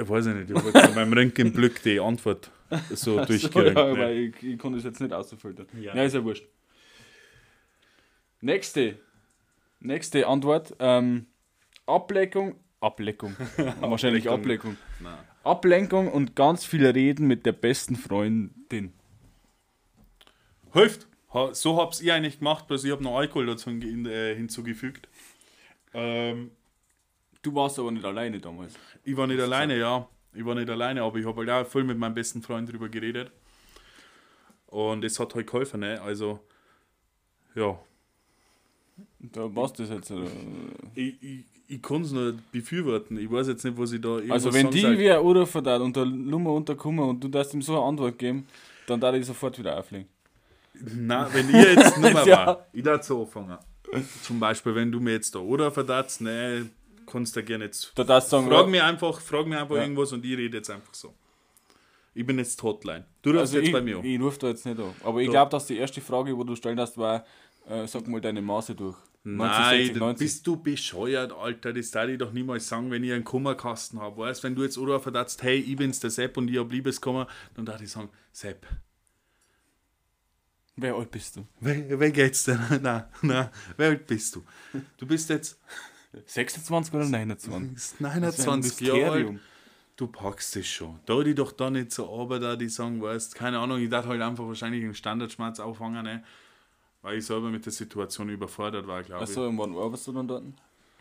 ich 0.01 0.09
weiß 0.09 0.25
nicht, 0.27 0.49
ich 0.49 0.55
habe 0.55 0.93
beim 0.93 1.13
Röntgenblick 1.13 1.81
die 1.83 1.99
Antwort 1.99 2.51
so 2.91 3.23
durchgerückt. 3.25 3.77
ja, 3.77 3.93
ne? 3.93 3.97
weil 3.99 4.17
ich, 4.17 4.43
ich 4.43 4.59
konnte 4.59 4.77
es 4.77 4.83
jetzt 4.83 4.99
nicht 4.99 5.13
ausfiltern. 5.13 5.67
Ja. 5.79 5.95
Ja. 5.95 6.03
ist 6.03 6.13
ja 6.13 6.23
wurscht. 6.23 6.47
Nächste. 8.41 8.99
Nächste 9.79 10.27
Antwort. 10.27 10.75
Ähm, 10.79 11.27
Ablenkung. 11.85 12.55
Ablenkung. 12.79 13.35
Wahrscheinlich 13.81 14.29
Ablenkung. 14.29 14.77
Nein. 14.99 15.17
Ablenkung 15.43 16.11
und 16.11 16.35
ganz 16.35 16.65
viel 16.65 16.85
Reden 16.85 17.27
mit 17.27 17.45
der 17.45 17.53
besten 17.53 17.95
Freundin. 17.95 18.93
Hilft. 20.73 21.07
So 21.51 21.81
hab's 21.81 22.01
ich 22.01 22.11
eigentlich 22.11 22.39
gemacht, 22.39 22.67
bloß 22.67 22.83
ich 22.83 22.91
habe 22.91 23.03
noch 23.03 23.17
Alkohol 23.17 23.45
dazu 23.45 23.69
äh, 23.69 24.35
hinzugefügt. 24.35 25.07
Ähm, 25.93 26.51
Du 27.41 27.53
warst 27.55 27.79
aber 27.79 27.91
nicht 27.91 28.05
alleine 28.05 28.39
damals. 28.39 28.73
ich 29.03 29.15
war 29.15 29.27
nicht 29.27 29.39
alleine, 29.39 29.77
ja. 29.77 30.07
Ich 30.33 30.45
war 30.45 30.55
nicht 30.55 30.69
alleine, 30.69 31.01
aber 31.01 31.17
ich 31.17 31.25
habe 31.25 31.37
halt 31.45 31.49
auch 31.49 31.69
viel 31.71 31.83
mit 31.83 31.97
meinem 31.97 32.13
besten 32.13 32.41
Freund 32.41 32.71
drüber 32.71 32.89
geredet. 32.89 33.31
Und 34.67 35.03
es 35.03 35.19
hat 35.19 35.33
halt 35.33 35.47
geholfen, 35.47 35.79
ne? 35.79 36.01
Also, 36.01 36.39
ja. 37.55 37.79
Da 39.19 39.55
warst 39.55 39.79
du 39.79 39.83
das 39.83 39.91
jetzt. 39.91 40.11
Oder? 40.11 40.27
Ich, 40.95 41.21
ich, 41.21 41.45
ich 41.67 41.81
kann 41.81 42.01
es 42.01 42.11
nur 42.11 42.35
befürworten. 42.51 43.17
Ich 43.17 43.31
weiß 43.31 43.47
jetzt 43.47 43.63
nicht, 43.63 43.77
was 43.77 43.91
ich 43.91 44.01
da 44.01 44.19
Also, 44.29 44.53
wenn 44.53 44.69
die 44.69 44.97
wie 44.97 45.09
anrufen 45.11 45.63
da 45.63 45.77
und 45.77 45.95
der 45.95 46.05
Nummer 46.05 46.51
unterkommen 46.53 47.07
und 47.09 47.23
du 47.23 47.27
darfst 47.29 47.53
ihm 47.53 47.61
so 47.61 47.77
eine 47.77 47.85
Antwort 47.85 48.17
geben, 48.17 48.47
dann 48.87 48.99
darf 48.99 49.15
ich 49.15 49.25
sofort 49.25 49.57
wieder 49.57 49.77
auflegen. 49.77 50.07
Nein, 50.73 51.27
wenn 51.33 51.49
ihr 51.49 51.73
jetzt 51.73 51.97
nicht 52.01 52.13
mehr 52.13 52.27
Ja. 52.27 52.45
war, 52.47 52.67
ich 52.73 52.83
darf 52.83 53.03
so 53.03 53.21
anfangen. 53.23 53.57
Zum 54.21 54.39
Beispiel, 54.39 54.75
wenn 54.75 54.91
du 54.91 54.99
mir 54.99 55.13
jetzt 55.13 55.33
da 55.33 55.39
oder 55.39 55.71
verdatzt, 55.71 56.21
ne, 56.21 56.69
kannst 57.07 57.35
du 57.35 57.43
gerne 57.43 57.65
jetzt. 57.65 57.91
Da 57.95 58.03
darfst 58.03 58.31
du 58.31 58.37
sagen, 58.37 58.47
Frag 58.47 58.67
mir 58.67 58.85
einfach, 58.85 59.19
frag 59.19 59.47
mir 59.47 59.59
einfach 59.61 59.75
Ja. 59.75 59.81
irgendwas 59.83 60.11
und 60.11 60.23
ich 60.25 60.37
rede 60.37 60.57
jetzt 60.57 60.69
einfach 60.69 60.93
so. 60.93 61.13
Ich 62.13 62.25
bin 62.25 62.37
jetzt 62.39 62.61
Hotline. 62.63 63.05
Du 63.21 63.29
rufst 63.29 63.41
also 63.41 63.57
jetzt 63.57 63.67
ich, 63.67 63.71
bei 63.73 63.81
mir 63.81 63.97
an. 63.99 64.03
ich 64.05 64.19
rufe 64.19 64.39
da 64.39 64.47
jetzt 64.49 64.65
nicht 64.65 64.79
an. 64.79 64.93
Aber 65.03 65.19
ich 65.21 65.27
Da. 65.27 65.31
glaube, 65.33 65.51
dass 65.51 65.67
die 65.67 65.77
erste 65.77 66.01
Frage, 66.01 66.35
wo 66.37 66.43
du 66.43 66.55
stellen 66.55 66.79
hast, 66.79 66.97
war, 66.97 67.25
äh, 67.67 67.85
sag 67.87 68.07
mal 68.07 68.19
deine 68.21 68.41
Maße 68.41 68.73
durch. 68.75 68.97
90, 69.23 69.57
Nein, 69.59 69.77
60, 69.79 69.93
da 69.93 69.99
90. 69.99 70.25
bist 70.25 70.47
du 70.47 70.55
bescheuert, 70.55 71.33
Alter. 71.33 71.73
Das 71.73 71.91
darf 71.91 72.07
ich 72.07 72.17
doch 72.17 72.31
niemals 72.31 72.67
sagen, 72.67 72.89
wenn 72.91 73.03
ich 73.03 73.11
einen 73.11 73.25
Kummerkasten 73.25 73.99
habe. 73.99 74.17
Weißt 74.17 74.41
wenn 74.43 74.55
du 74.55 74.63
jetzt 74.63 74.77
oder 74.77 74.99
verdatzt, 75.01 75.43
hey, 75.43 75.57
ich 75.59 75.75
bin's 75.75 75.99
der 75.99 76.09
Sepp 76.09 76.37
und 76.37 76.49
ich 76.49 76.57
hab 76.57 76.71
Liebeskummer, 76.71 77.27
dann 77.55 77.65
darf 77.65 77.81
ich 77.81 77.91
sagen, 77.91 78.09
Sepp, 78.31 78.65
Wer 80.79 80.93
alt 80.95 81.09
bist 81.11 81.35
du? 81.35 81.45
wer, 81.59 81.99
wer 81.99 82.11
geht's 82.11 82.43
denn? 82.45 82.59
nein, 82.81 83.05
nein, 83.21 83.49
wer 83.77 83.89
alt 83.89 84.05
bist 84.07 84.35
du? 84.35 84.43
Du 84.97 85.07
bist 85.07 85.29
jetzt 85.29 85.59
26 86.25 86.93
oder 86.93 87.05
29? 87.05 87.73
bist 87.73 87.75
Das 87.75 87.83
ist 87.83 88.01
ein 88.01 88.21
29 88.21 88.87
Jahre 88.87 89.11
alt. 89.11 89.39
Du 89.95 90.07
packst 90.07 90.55
es 90.55 90.67
schon. 90.67 90.99
Da 91.05 91.23
die 91.23 91.33
doch 91.33 91.51
da 91.51 91.71
nicht 91.71 91.91
so 91.91 92.21
aber 92.21 92.39
da 92.39 92.55
die 92.55 92.69
sagen, 92.69 93.01
weißt, 93.01 93.33
keine 93.33 93.57
Ahnung, 93.57 93.79
ich 93.79 93.89
darf 93.89 94.05
halt 94.05 94.21
einfach 94.21 94.45
wahrscheinlich 94.45 94.83
einen 94.83 94.93
Standardschmerz 94.93 95.59
auffangen, 95.59 96.03
ne? 96.03 96.23
weil 97.01 97.17
ich 97.17 97.25
selber 97.25 97.49
mit 97.49 97.65
der 97.65 97.73
Situation 97.73 98.29
überfordert 98.29 98.85
war, 98.85 99.01
glaube 99.01 99.23
ich. 99.23 99.29
Achso, 99.29 99.47
und 99.47 99.57
wann 99.57 99.75
arbeitest 99.75 100.07
du 100.07 100.11
dann 100.13 100.27
dort? 100.27 100.43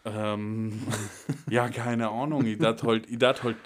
Ähm, 0.04 0.80
ja, 1.50 1.68
keine 1.68 2.08
Ahnung. 2.08 2.46
Ich 2.46 2.58
darf 2.58 2.82
halt, 2.82 3.10
ich 3.10 3.18
darf 3.18 3.42
halt 3.42 3.56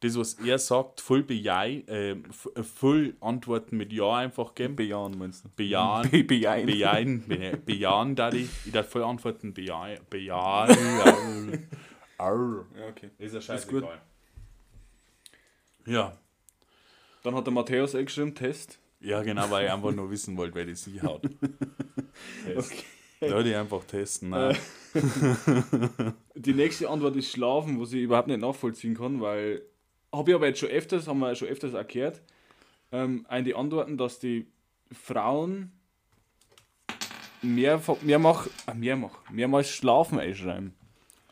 das, 0.00 0.16
was 0.18 0.34
er 0.34 0.58
sagt, 0.58 1.00
voll 1.00 1.22
bejahen, 1.22 1.86
äh, 1.88 2.12
f- 2.12 2.50
äh, 2.54 2.62
voll 2.62 3.14
Antworten 3.20 3.76
mit 3.78 3.92
Ja 3.92 4.16
einfach 4.16 4.54
geben. 4.54 4.76
Bejahen, 4.76 5.16
meinst 5.18 5.44
du? 5.44 5.48
Bejahen. 5.56 6.10
Be 6.10 6.22
bejahen. 6.22 6.66
Bejahen, 6.66 7.24
be 7.28 7.56
bejahen, 7.64 8.14
Daddy. 8.14 8.48
Ich 8.66 8.72
darf 8.72 8.88
voll 8.90 9.04
antworten, 9.04 9.54
bejahen. 9.54 9.98
Bejahen. 10.10 10.76
ja. 11.58 11.58
Arr. 12.18 12.66
Ja, 12.78 12.88
okay. 12.88 13.10
Ist 13.18 13.32
ja 13.32 13.38
Ist 13.38 13.68
gut. 13.68 13.84
scheißegal. 13.84 14.00
Ja. 15.86 16.18
Dann 17.22 17.34
hat 17.34 17.46
der 17.46 17.52
Matthäus 17.52 17.94
eingeschrieben, 17.94 18.34
Test. 18.34 18.78
Ja, 19.00 19.22
genau, 19.22 19.50
weil 19.50 19.66
ich 19.66 19.70
einfach 19.72 19.92
nur 19.92 20.10
wissen 20.10 20.36
wollte, 20.36 20.54
wer 20.56 20.64
die 20.66 20.74
sie 20.74 21.00
haut. 21.02 21.22
Test. 22.44 22.84
Da 23.20 23.42
die 23.42 23.54
einfach 23.54 23.82
testen. 23.84 24.30
Nein. 24.30 24.56
Die 26.34 26.54
nächste 26.54 26.88
Antwort 26.90 27.16
ist 27.16 27.30
Schlafen, 27.30 27.80
was 27.80 27.92
ich 27.92 28.02
überhaupt 28.02 28.28
nicht 28.28 28.40
nachvollziehen 28.40 28.94
kann, 28.94 29.20
weil 29.20 29.62
habe 30.12 30.30
ich 30.30 30.34
aber 30.34 30.46
jetzt 30.46 30.60
schon 30.60 30.70
öfters, 30.70 31.06
haben 31.08 31.18
wir 31.18 31.34
schon 31.34 31.48
öfters 31.48 31.74
erklärt, 31.74 32.22
ähm, 32.92 33.26
die 33.44 33.54
Antworten, 33.54 33.96
dass 33.96 34.18
die 34.18 34.46
Frauen 34.92 35.72
mehr, 37.42 37.80
mehr 38.02 38.18
mach, 38.18 38.46
mehr 38.74 38.96
mach, 38.96 39.30
mehrmals 39.30 39.70
schlafen 39.70 40.18
einschreiben. 40.18 40.74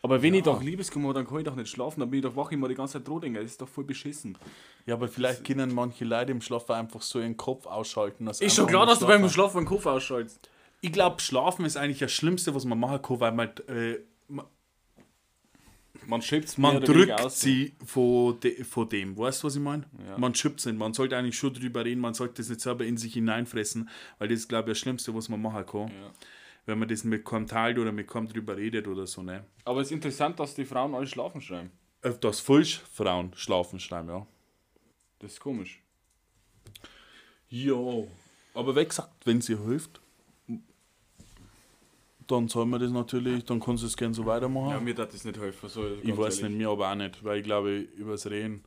Aber 0.03 0.21
wenn 0.21 0.35
ich 0.35 0.43
doch 0.43 0.63
Liebeskummer 0.63 1.09
habe, 1.09 1.21
dann 1.21 1.27
kann 1.27 1.39
ich 1.39 1.45
doch 1.45 1.57
nicht 1.57 1.71
schlafen, 1.71 2.01
dann 2.01 2.11
bin 2.11 2.19
ich 2.19 2.25
doch 2.27 2.37
wach 2.37 2.53
immer 2.53 2.69
die 2.69 2.75
ganze 2.75 2.95
Zeit 2.95 3.09
droh, 3.09 3.19
Das 3.21 3.45
ist 3.45 3.63
doch 3.63 3.69
voll 3.69 3.85
beschissen. 3.85 4.37
Ja, 4.85 4.97
aber 4.97 5.09
vielleicht 5.09 5.45
können 5.45 5.75
manche 5.75 6.05
Leute 6.05 6.31
im 6.33 6.43
Schlaf 6.43 6.69
einfach 6.69 7.01
so 7.01 7.21
ihren 7.21 7.39
Kopf 7.39 7.65
ausschalten. 7.65 8.27
Ist 8.27 8.55
schon 8.55 8.67
klar, 8.67 8.85
dass 8.85 8.99
du 8.99 9.07
beim 9.07 9.21
schlafen. 9.21 9.33
Schlafen 9.33 9.59
den 9.63 9.67
Kopf 9.67 9.87
ausschaltest. 9.87 10.51
Ich 10.83 10.93
glaube, 10.93 11.23
Schlafen 11.23 11.65
ist 11.65 11.79
eigentlich 11.79 12.01
das 12.01 12.13
Schlimmste, 12.13 12.55
was 12.55 12.67
man 12.67 12.79
machen 12.79 13.01
kann, 13.01 13.21
weil 13.21 13.33
man, 13.33 13.49
äh, 13.67 14.01
man, 16.07 16.23
schiebt 16.23 16.47
es 16.47 16.59
man 16.59 16.81
drückt 16.81 17.31
sie 17.31 17.75
von, 17.85 18.39
de, 18.41 18.65
von 18.65 18.89
dem. 18.89 19.17
Weißt 19.17 19.43
du, 19.43 19.47
was 19.47 19.57
ich 19.57 19.63
meine? 19.63 19.85
Ja. 20.07 20.19
Man 20.19 20.35
schiebt 20.35 20.61
sie 20.61 20.71
nicht. 20.71 20.79
Man 20.79 20.95
sollte 20.95 21.17
eigentlich 21.17 21.37
schon 21.37 21.55
drüber 21.55 21.85
reden, 21.85 22.01
man 22.01 22.15
sollte 22.15 22.35
das 22.35 22.49
nicht 22.49 22.61
selber 22.61 22.85
in 22.85 22.97
sich 22.97 23.15
hineinfressen, 23.15 23.89
weil 24.19 24.29
das 24.29 24.41
ist, 24.41 24.49
glaube 24.49 24.71
ich, 24.71 24.75
das 24.75 24.79
Schlimmste, 24.81 25.15
was 25.15 25.29
man 25.29 25.41
machen 25.43 25.67
kann. 25.67 25.89
Ja. 25.89 26.13
Wenn 26.67 26.79
man 26.79 26.89
das 26.89 27.05
mit 27.05 27.25
keinem 27.25 27.47
teilt 27.47 27.79
oder 27.79 27.93
mit 27.93 28.09
keinem 28.09 28.29
drüber 28.29 28.57
redet 28.57 28.89
oder 28.89 29.07
so. 29.07 29.23
Ne? 29.23 29.45
Aber 29.65 29.81
es 29.81 29.89
ist 29.89 29.93
interessant, 29.93 30.41
dass 30.41 30.55
die 30.55 30.65
Frauen 30.65 30.95
alle 30.95 31.07
schlafen 31.07 31.41
schreiben. 31.41 31.71
Äh, 32.03 32.13
Dass 32.21 32.41
falsch 32.41 32.83
Frauen 32.93 33.33
schlafen 33.35 33.81
schreiben, 33.81 34.09
ja. 34.09 34.27
Das 35.19 35.33
ist 35.33 35.41
komisch. 35.41 35.83
Ja, 37.49 37.77
aber 38.55 38.77
wie 38.77 38.85
gesagt, 38.85 39.27
wenn 39.27 39.41
sie 39.41 39.57
hilft, 39.59 40.01
dann 42.27 42.49
soll 42.49 42.67
man 42.67 42.81
das 42.81 42.91
natürlich, 42.91 43.45
dann 43.45 43.61
kannst 43.61 43.83
du 43.83 43.87
es 43.87 43.97
gerne 43.97 44.15
so 44.15 44.25
weitermachen. 44.27 44.71
Ja, 44.71 44.81
mir 44.81 44.95
darf 44.95 45.11
das 45.11 45.25
nicht 45.25 45.39
helfen. 45.39 45.69
So, 45.69 45.87
ich 46.03 46.17
weiß 46.17 46.39
ehrlich. 46.39 46.51
nicht, 46.51 46.59
mir 46.59 46.69
aber 46.71 46.91
auch 46.91 46.95
nicht, 46.95 47.23
weil 47.25 47.39
ich 47.39 47.45
glaube, 47.45 47.77
übers 47.77 48.27
Reden. 48.27 48.65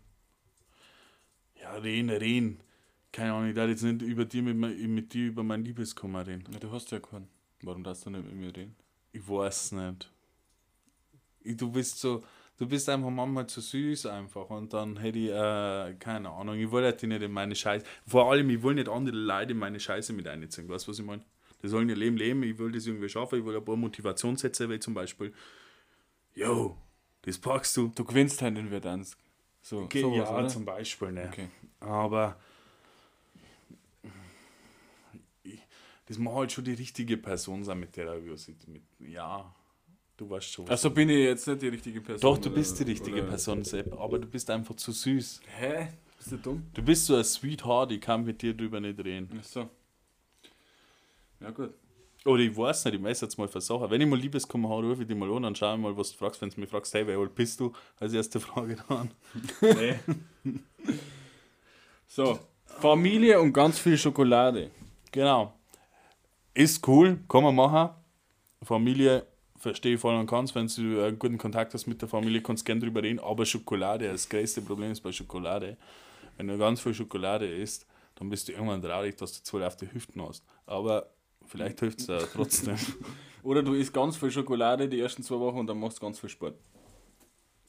Ja, 1.62 1.74
reden, 1.76 2.10
reden. 2.10 2.60
Keine 3.12 3.34
Ahnung, 3.34 3.50
ich 3.50 3.56
darf 3.56 3.70
jetzt 3.70 3.84
nicht 3.84 4.02
über 4.02 4.26
dir 4.26 4.44
mit, 4.44 4.56
mit 4.56 5.14
dir 5.14 5.28
über 5.28 5.44
mein 5.44 5.64
Liebeskummer 5.64 6.26
reden. 6.26 6.44
Ja, 6.52 6.60
du 6.60 6.72
hast 6.72 6.92
ja 6.92 7.00
keinen. 7.00 7.28
Warum 7.62 7.84
darfst 7.84 8.06
du 8.06 8.10
nicht 8.10 8.26
mit 8.26 8.36
mir 8.36 8.56
reden? 8.56 8.76
Ich 9.12 9.28
weiß 9.28 9.72
nicht. 9.72 10.12
Ich, 11.42 11.58
du 11.58 11.72
bist 11.72 12.00
so, 12.00 12.24
du 12.58 12.68
bist 12.68 12.88
einfach 12.90 13.10
manchmal 13.10 13.48
zu 13.48 13.62
süß 13.62 14.08
einfach 14.08 14.50
und 14.50 14.74
dann 14.74 14.98
hätte 14.98 15.20
ich, 15.20 15.30
äh, 15.30 15.96
keine 16.00 16.30
Ahnung, 16.30 16.56
ich 16.56 16.70
wollte 16.70 16.98
dich 16.98 17.10
nicht 17.10 17.22
in 17.22 17.32
meine 17.32 17.56
Scheiße, 17.56 17.86
vor 18.06 18.32
allem, 18.32 18.50
ich 18.50 18.62
will 18.62 18.76
nicht 18.76 18.90
andere 18.90 19.16
Leute 19.16 19.54
in 19.54 19.60
meine 19.60 19.80
Scheiße 19.80 20.14
mit 20.14 20.28
einziehen, 20.28 20.68
weißt 20.68 20.88
du, 20.88 20.92
was 20.92 21.00
ich 21.00 21.06
meine? 21.06 21.24
Die 21.64 21.68
sollen 21.68 21.90
ihr 21.90 21.96
Leben 21.96 22.18
leben, 22.18 22.44
ich 22.44 22.58
will 22.60 22.72
das 22.72 22.86
irgendwie 22.86 23.10
schaffen, 23.10 23.40
ich 23.40 23.46
will 23.46 23.56
ein 23.58 23.66
paar 23.66 23.76
Motivationssätze, 23.76 24.70
wie 24.70 24.80
zum 24.80 24.94
Beispiel, 24.94 25.34
yo, 26.36 26.78
das 27.24 27.38
packst 27.38 27.76
du. 27.78 27.92
Du 27.96 28.04
gewinnst 28.06 28.42
halt 28.42 28.58
in 28.58 28.70
Verdansk. 28.70 29.18
So, 29.62 29.80
Okay, 29.82 30.02
sowas, 30.02 30.18
ja, 30.30 30.38
oder? 30.38 30.48
zum 30.48 30.66
Beispiel, 30.66 31.12
ne. 31.12 31.28
Okay. 31.32 31.50
Aber 31.80 32.38
ich- 35.44 35.60
das 36.06 36.18
muss 36.18 36.34
halt 36.36 36.52
schon 36.52 36.64
die 36.64 36.74
richtige 36.74 37.18
Person 37.18 37.64
sein, 37.64 37.80
mit 37.80 37.96
der 37.98 38.08
er 38.08 38.18
übersieht. 38.18 38.68
Mit, 38.68 38.84
ja, 39.00 39.54
du 40.16 40.30
weißt 40.30 40.52
schon. 40.52 40.70
Also 40.70 40.90
bin 40.92 41.10
ich 41.10 41.18
jetzt 41.26 41.48
nicht 41.48 41.62
die 41.62 41.68
richtige 41.70 42.02
Person. 42.02 42.22
Doch, 42.36 42.38
du 42.42 42.50
bist 42.50 42.80
die 42.80 42.84
richtige 42.84 43.18
oder- 43.18 43.30
Person, 43.30 43.64
Sepp, 43.64 43.94
aber 44.00 44.20
du 44.20 44.28
bist 44.28 44.50
einfach 44.50 44.76
zu 44.76 44.92
süß. 44.92 45.42
Hä? 45.58 45.90
Bist 46.18 46.32
du 46.32 46.38
dumm? 46.38 46.68
Du 46.74 46.82
bist 46.82 47.06
so 47.06 47.16
ein 47.16 47.24
Sweetheart, 47.24 47.92
ich 47.92 48.02
kann 48.02 48.24
mit 48.24 48.42
dir 48.42 48.54
drüber 48.54 48.80
nicht 48.80 49.00
reden. 49.04 49.30
Ach 49.40 49.44
so. 49.44 49.70
Ja, 51.40 51.52
gut. 51.52 51.74
Oder 52.26 52.42
ich 52.42 52.58
weiß 52.58 52.86
nicht, 52.86 52.96
ich 52.96 53.04
weiß 53.04 53.22
jetzt 53.22 53.38
mal 53.38 53.48
versuchen. 53.48 53.90
Wenn 53.90 54.02
ich 54.02 54.08
mal 54.08 54.20
Liebeskummer 54.20 54.70
habe, 54.70 54.90
rufe 54.90 55.04
ich 55.04 55.08
dich 55.08 55.16
mal 55.16 55.32
an 55.32 55.46
und 55.46 55.58
schau 55.58 55.78
mal, 55.78 55.96
was 55.96 56.12
du 56.12 56.18
fragst. 56.18 56.42
Wenn 56.42 56.50
du 56.50 56.60
mich 56.60 56.70
fragst, 56.70 56.94
hey, 56.94 57.10
alt 57.16 57.36
bist 57.36 57.60
du? 57.60 57.72
Als 58.00 58.14
erste 58.14 58.40
Frage 58.40 58.78
dann. 58.90 59.12
nee. 59.62 59.96
So, 62.10 62.40
Familie 62.66 63.40
und 63.40 63.54
ganz 63.54 63.78
viel 63.78 63.98
Schokolade. 63.98 64.72
Genau. 65.12 65.54
Ist 66.54 66.88
cool, 66.88 67.20
kann 67.28 67.44
man 67.44 67.54
machen. 67.54 67.90
Familie 68.64 69.28
verstehe 69.58 69.96
ich 69.96 70.02
voll 70.02 70.16
und 70.16 70.26
ganz. 70.26 70.56
Wenn 70.56 70.68
du 70.68 71.04
einen 71.04 71.20
guten 71.20 71.38
Kontakt 71.38 71.74
hast 71.74 71.86
mit 71.86 72.02
der 72.02 72.10
Familie, 72.10 72.42
kannst 72.42 72.64
du 72.64 72.66
gerne 72.66 72.82
drüber 72.82 73.04
reden. 73.04 73.20
Aber 73.20 73.46
Schokolade, 73.46 74.10
das 74.10 74.28
größte 74.28 74.62
Problem 74.62 74.92
ist 74.92 75.02
bei 75.02 75.12
Schokolade, 75.12 75.78
wenn 76.38 76.48
du 76.48 76.58
ganz 76.58 76.82
viel 76.82 76.94
Schokolade 76.94 77.46
isst, 77.46 77.86
dann 78.16 78.30
bist 78.30 78.48
du 78.48 78.54
irgendwann 78.54 78.82
traurig, 78.82 79.18
dass 79.18 79.34
du 79.34 79.44
zwar 79.44 79.68
auf 79.68 79.76
die 79.76 79.92
Hüften 79.92 80.22
hast. 80.22 80.44
Aber 80.66 81.12
vielleicht 81.48 81.80
hilft 81.80 82.00
es 82.02 82.08
ja 82.08 82.20
trotzdem. 82.20 82.76
Oder 83.44 83.64
du 83.64 83.74
isst 83.74 83.94
ganz 83.94 84.18
viel 84.18 84.32
Schokolade 84.32 84.90
die 84.90 85.00
ersten 85.00 85.24
zwei 85.24 85.40
Wochen 85.40 85.60
und 85.60 85.68
dann 85.68 85.80
machst 85.80 85.98
du 85.98 86.02
ganz 86.02 86.20
viel 86.20 86.30
Sport. 86.30 86.56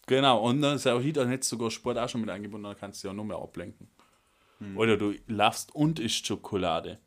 genau, 0.06 0.42
und 0.42 0.60
dann 0.62 0.76
ist 0.76 0.86
auch 0.86 1.00
hier, 1.00 1.12
dann 1.12 1.28
hättest 1.28 1.52
du 1.52 1.56
sogar 1.56 1.70
Sport 1.70 1.98
auch 1.98 2.08
schon 2.08 2.20
mit 2.22 2.30
eingebunden, 2.30 2.64
dann 2.64 2.76
kannst 2.78 3.02
du 3.04 3.08
ja 3.08 3.14
noch 3.14 3.24
mehr 3.24 3.38
ablenken. 3.38 3.88
Oder 4.74 4.96
du 4.96 5.14
laufst 5.28 5.72
und 5.74 6.00
isst 6.00 6.26
Schokolade. 6.26 6.98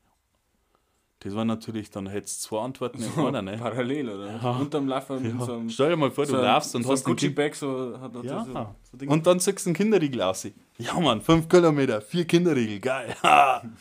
Das 1.20 1.36
war 1.36 1.44
natürlich, 1.46 1.92
dann 1.92 2.08
hättest 2.08 2.44
du 2.44 2.48
zwei 2.48 2.62
Antworten 2.64 3.04
in 3.04 3.26
einer, 3.26 3.42
ne? 3.42 3.58
Parallel, 3.58 4.10
oder? 4.10 4.60
Unterm 4.60 4.88
Laufen 4.88 5.22
mit 5.22 5.42
so 5.42 5.54
einem, 5.54 5.70
Stell 5.70 5.90
dir 5.90 5.96
mal 5.98 6.10
vor, 6.10 6.26
du 6.26 6.32
so 6.32 6.38
laufst 6.38 6.74
und 6.76 6.84
so 6.84 6.92
hast 6.92 7.06
ein 7.06 7.12
Gucci-Bag, 7.12 7.54
so 7.56 8.00
hat 8.00 8.16
er 8.16 8.24
Ja. 8.24 8.44
so, 8.46 8.54
so 8.90 8.98
Ding. 8.98 9.10
Und 9.10 9.28
dann 9.28 9.40
zückst 9.40 9.66
du 9.66 9.70
einen 9.70 9.76
Kinderriegel 9.76 10.22
aus. 10.22 10.48
Ja, 10.78 11.00
Mann, 11.00 11.22
5 11.22 11.48
Kilometer, 11.50 12.02
4 12.02 12.26
Kinderriegel, 12.26 12.80
geil. 12.80 13.16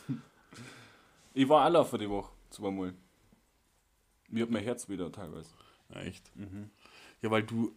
Ich 1.33 1.49
war 1.49 1.65
auch 1.67 1.71
laufen 1.71 1.99
die 2.01 2.11
Woche, 2.11 2.29
zweimal. 2.51 2.95
Mir 4.29 4.43
hat 4.45 4.51
mein 4.51 4.63
Herz 4.63 4.89
wieder 4.89 5.11
teilweise. 5.11 5.51
Ja, 5.95 6.01
echt? 6.03 6.31
Ja, 7.23 7.31
weil 7.31 7.43
du. 7.43 7.73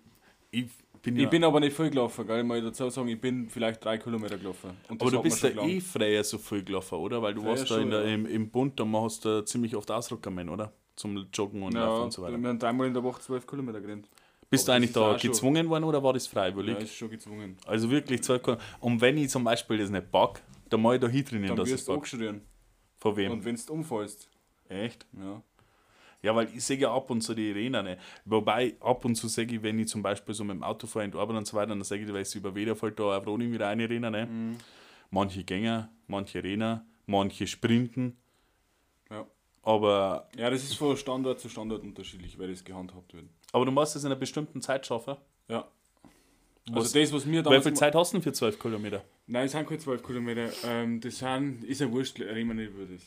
Ich 0.52 0.68
bin 1.02 1.16
Ich 1.16 1.24
ja. 1.24 1.30
bin 1.30 1.44
aber 1.44 1.60
nicht 1.60 1.76
viel 1.76 1.90
gelaufen, 1.90 2.28
gell? 2.28 2.40
Ich 2.42 2.46
muss 2.46 2.62
dazu 2.64 2.90
sagen, 2.90 3.08
ich 3.08 3.20
bin 3.20 3.50
vielleicht 3.50 3.84
drei 3.84 3.98
Kilometer 3.98 4.38
gelaufen. 4.38 4.72
Aber 4.88 5.10
du 5.10 5.22
bist 5.24 5.42
ja 5.42 5.50
eh 5.66 5.82
freier 5.82 6.24
so 6.24 6.38
viel 6.38 6.64
gelaufen, 6.64 6.96
oder? 7.00 7.22
Weil 7.22 7.34
du 7.34 7.42
Freier 7.42 7.50
warst 7.52 7.64
da 7.72 7.80
schon, 7.80 7.90
der, 7.90 8.08
ja. 8.08 8.14
im, 8.14 8.26
im 8.28 8.50
Bund, 8.52 8.80
da 8.80 8.86
machst 8.86 9.26
du 9.26 9.44
ziemlich 9.44 9.76
oft 9.76 9.90
Ausdruckermen, 9.90 10.50
oder? 10.50 10.72
Zum 10.96 11.28
Joggen 11.34 11.64
und 11.64 11.74
Ja, 11.74 11.86
Laufen 11.86 12.04
und 12.04 12.14
so 12.14 12.22
weiter. 12.22 12.38
wir 12.40 12.50
haben 12.50 12.60
dreimal 12.60 12.86
in 12.86 12.94
der 12.94 13.02
Woche 13.04 13.20
zwölf 13.22 13.48
Kilometer 13.48 13.82
gerannt. 13.82 14.08
Bist 14.48 14.68
du 14.68 14.72
eigentlich 14.72 14.94
da 14.94 15.18
schon- 15.18 15.32
gezwungen 15.32 15.68
worden 15.68 15.86
oder 15.86 16.04
war 16.04 16.14
das 16.14 16.28
freiwillig? 16.28 16.76
Ja, 16.76 16.82
ist 16.84 16.94
schon 16.94 17.10
gezwungen. 17.10 17.58
Also 17.66 17.90
wirklich 17.90 18.22
12 18.22 18.44
Kilometer. 18.44 18.66
Und 18.80 19.02
wenn 19.02 19.18
ich 19.18 19.30
zum 19.30 19.44
Beispiel 19.44 19.80
das 19.80 19.90
nicht 19.90 20.12
pack, 20.12 20.44
dann 20.70 20.80
muss 20.82 20.94
ich 20.94 21.02
da 21.02 21.08
hintrainieren, 21.08 21.56
dass 21.56 21.68
ich 21.68 21.74
wirst 21.74 21.88
du 21.88 21.96
pack. 21.96 22.42
Von 23.00 23.16
wem? 23.18 23.32
Und 23.32 23.44
wenn 23.44 23.56
du 23.56 23.74
umfällst. 23.74 24.30
Echt? 24.70 25.06
Ja. 25.20 25.42
Ja, 26.22 26.34
weil 26.36 26.48
ich 26.56 26.64
sehe 26.64 26.78
ja 26.78 26.94
ab 26.96 27.10
und 27.10 27.22
zu 27.22 27.34
die 27.36 27.52
Rennen. 27.52 27.84
Ne? 27.84 27.98
Wobei 28.24 28.76
ab 28.80 29.04
und 29.04 29.16
zu 29.16 29.28
sage 29.28 29.56
ich, 29.56 29.62
wenn 29.64 29.78
ich 29.80 29.90
zum 29.90 30.02
Beispiel 30.02 30.34
so 30.34 30.44
mit 30.46 30.56
dem 30.56 30.64
Auto 30.64 30.88
fahre 30.88 31.04
in 31.06 31.12
die 31.12 31.18
Arbeit 31.18 31.36
und 31.38 31.46
so 31.48 31.58
weiter, 31.58 31.70
dann 31.70 31.84
sage 31.84 32.04
ich, 32.04 32.14
weil 32.14 32.26
über 32.36 32.56
Wederfeld 32.56 32.98
da 32.98 33.18
auf 33.18 33.28
Roning 33.28 33.52
wieder 33.52 33.68
eine 33.68 33.90
Rennen. 33.90 34.12
Ne? 34.12 34.26
Mhm. 34.26 34.58
Manche 35.12 35.44
Gänger, 35.44 35.90
manche 36.08 36.42
Renner, 36.42 36.86
manche 37.08 37.46
sprinten. 37.46 38.16
Ja. 39.12 39.28
Aber, 39.64 40.30
ja, 40.38 40.50
das 40.50 40.64
ist 40.64 40.76
von 40.76 40.96
Standort 40.96 41.40
zu 41.42 41.50
Standort 41.50 41.84
unterschiedlich, 41.84 42.40
weil 42.40 42.50
das 42.50 42.64
gehandhabt 42.64 43.14
wird. 43.14 43.26
aber 43.52 43.66
du 43.66 43.72
musst 43.72 43.96
es 43.96 44.04
in 44.04 44.08
einer 44.12 44.20
bestimmten 44.20 44.62
Zeit 44.62 44.86
schaffen. 44.86 45.18
Ja. 45.50 45.68
Was- 46.72 46.86
Also 46.86 47.00
das, 47.00 47.12
was 47.14 47.26
mir 47.26 47.44
Wie 47.46 47.62
viel 47.62 47.74
Zeit 47.74 47.94
hast 47.96 48.14
du 48.14 48.18
denn 48.18 48.24
für 48.24 48.32
12 48.32 48.58
Kilometer? 48.58 49.04
Nein, 49.28 49.46
es 49.46 49.52
sind 49.52 49.68
keine 49.68 49.80
12 49.80 50.02
Kilometer. 50.02 50.50
Ähm, 50.66 51.02
das 51.02 51.18
sind... 51.18 51.64
Ist 51.66 51.82
ja 51.82 51.92
wurscht, 51.92 52.20
reden 52.22 52.48
wir 52.48 52.54
nicht 52.56 52.72
über 52.74 52.86
das. 52.86 53.02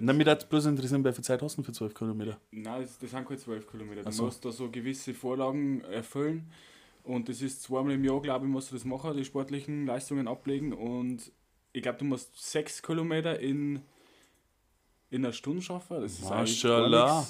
Na, 0.00 0.12
mich 0.12 0.26
würde 0.26 0.46
bloß 0.46 0.66
interessieren, 0.66 1.04
wie 1.04 1.12
viel 1.12 1.24
Zeit 1.24 1.42
hast 1.42 1.58
du 1.58 1.62
für 1.62 1.72
12 1.72 1.94
Kilometer? 1.94 2.38
Nein, 2.50 2.82
das, 2.82 2.98
das 2.98 3.10
sind 3.10 3.26
keine 3.26 3.38
12 3.38 3.70
Kilometer. 3.70 4.02
Du 4.02 4.10
so. 4.10 4.24
musst 4.24 4.44
da 4.44 4.50
so 4.50 4.70
gewisse 4.70 5.14
Vorlagen 5.14 5.82
erfüllen. 5.82 6.50
Und 7.04 7.28
das 7.28 7.40
ist 7.40 7.62
zweimal 7.62 7.92
im 7.92 8.04
Jahr, 8.04 8.20
glaube 8.20 8.46
ich, 8.46 8.50
musst 8.50 8.70
du 8.70 8.74
das 8.74 8.84
machen, 8.84 9.16
die 9.16 9.24
sportlichen 9.24 9.86
Leistungen 9.86 10.26
ablegen. 10.26 10.72
Und 10.72 11.30
ich 11.72 11.82
glaube, 11.82 11.98
du 11.98 12.04
musst 12.04 12.36
6 12.50 12.82
Kilometer 12.82 13.38
in, 13.38 13.80
in 15.10 15.24
einer 15.24 15.32
Stunde 15.32 15.62
schaffen. 15.62 16.00
Das 16.00 16.12
ist 16.12 16.28
Maschallah. 16.28 17.26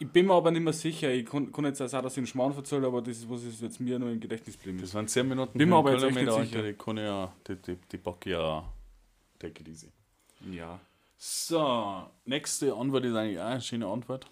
Ich 0.00 0.08
bin 0.08 0.26
mir 0.26 0.34
aber 0.34 0.50
nicht 0.50 0.62
mehr 0.62 0.72
sicher. 0.72 1.12
Ich 1.12 1.26
kann, 1.26 1.50
kann 1.50 1.64
jetzt 1.64 1.82
auch 1.82 1.88
sagen, 1.88 2.04
dass 2.04 2.12
ich 2.14 2.18
einen 2.18 2.26
Schmarrn 2.28 2.54
erzähle, 2.56 2.86
aber 2.86 3.02
das 3.02 3.18
ist, 3.18 3.28
was 3.28 3.42
ist 3.42 3.60
jetzt 3.60 3.80
mir 3.80 3.98
noch 3.98 4.06
im 4.08 4.20
Gedächtnis 4.20 4.56
geblieben 4.56 4.80
Das 4.80 4.94
waren 4.94 5.08
10 5.08 5.28
Minuten. 5.28 5.58
Bin 5.58 5.68
mir 5.68 5.76
aber 5.76 5.92
jetzt 5.92 6.04
echt 6.04 6.14
nicht 6.14 6.32
sicher. 6.32 6.62
Die 6.62 6.74
kann 6.74 6.96
ja, 6.98 7.32
die, 7.46 7.56
die, 7.56 7.76
die 7.90 7.98
packe 7.98 8.30
ja, 8.30 8.72
take 9.38 9.60
it 9.60 9.68
easy. 9.68 9.88
Ja. 10.52 10.78
So, 11.20 12.08
nächste 12.26 12.72
Antwort 12.76 13.04
ist 13.04 13.16
eigentlich 13.16 13.40
auch 13.40 13.46
eine 13.46 13.60
schöne 13.60 13.88
Antwort. 13.88 14.30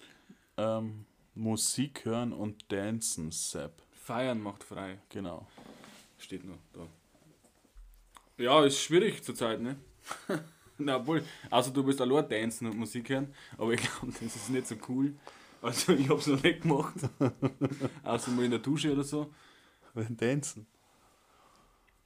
Ähm, 0.56 1.04
Musik 1.34 2.04
hören 2.04 2.32
und 2.32 2.70
dancen, 2.70 3.32
Sepp. 3.32 3.82
Feiern 3.90 4.40
macht 4.40 4.62
frei. 4.62 5.00
Genau. 5.08 5.48
Steht 6.16 6.44
noch 6.44 6.58
da. 6.72 6.86
Ja, 8.38 8.64
ist 8.64 8.78
schwierig 8.78 9.24
zurzeit, 9.24 9.60
ne? 9.60 9.76
Na, 10.78 10.98
obwohl, 10.98 11.24
also 11.50 11.72
du 11.72 11.84
willst 11.84 12.00
allein 12.00 12.28
tanzen 12.28 12.68
und 12.68 12.76
Musik 12.76 13.08
hören, 13.08 13.34
aber 13.58 13.72
ich 13.72 13.80
glaube, 13.80 14.12
das 14.12 14.36
ist 14.36 14.50
nicht 14.50 14.68
so 14.68 14.76
cool. 14.88 15.16
Also 15.60 15.92
ich 15.92 16.08
hab's 16.08 16.28
noch 16.28 16.40
nicht 16.40 16.62
gemacht. 16.62 16.94
Außer 18.04 18.30
mal 18.30 18.44
in 18.44 18.52
der 18.52 18.60
Dusche 18.60 18.92
oder 18.92 19.02
so. 19.02 19.34
Dancen. 20.10 20.68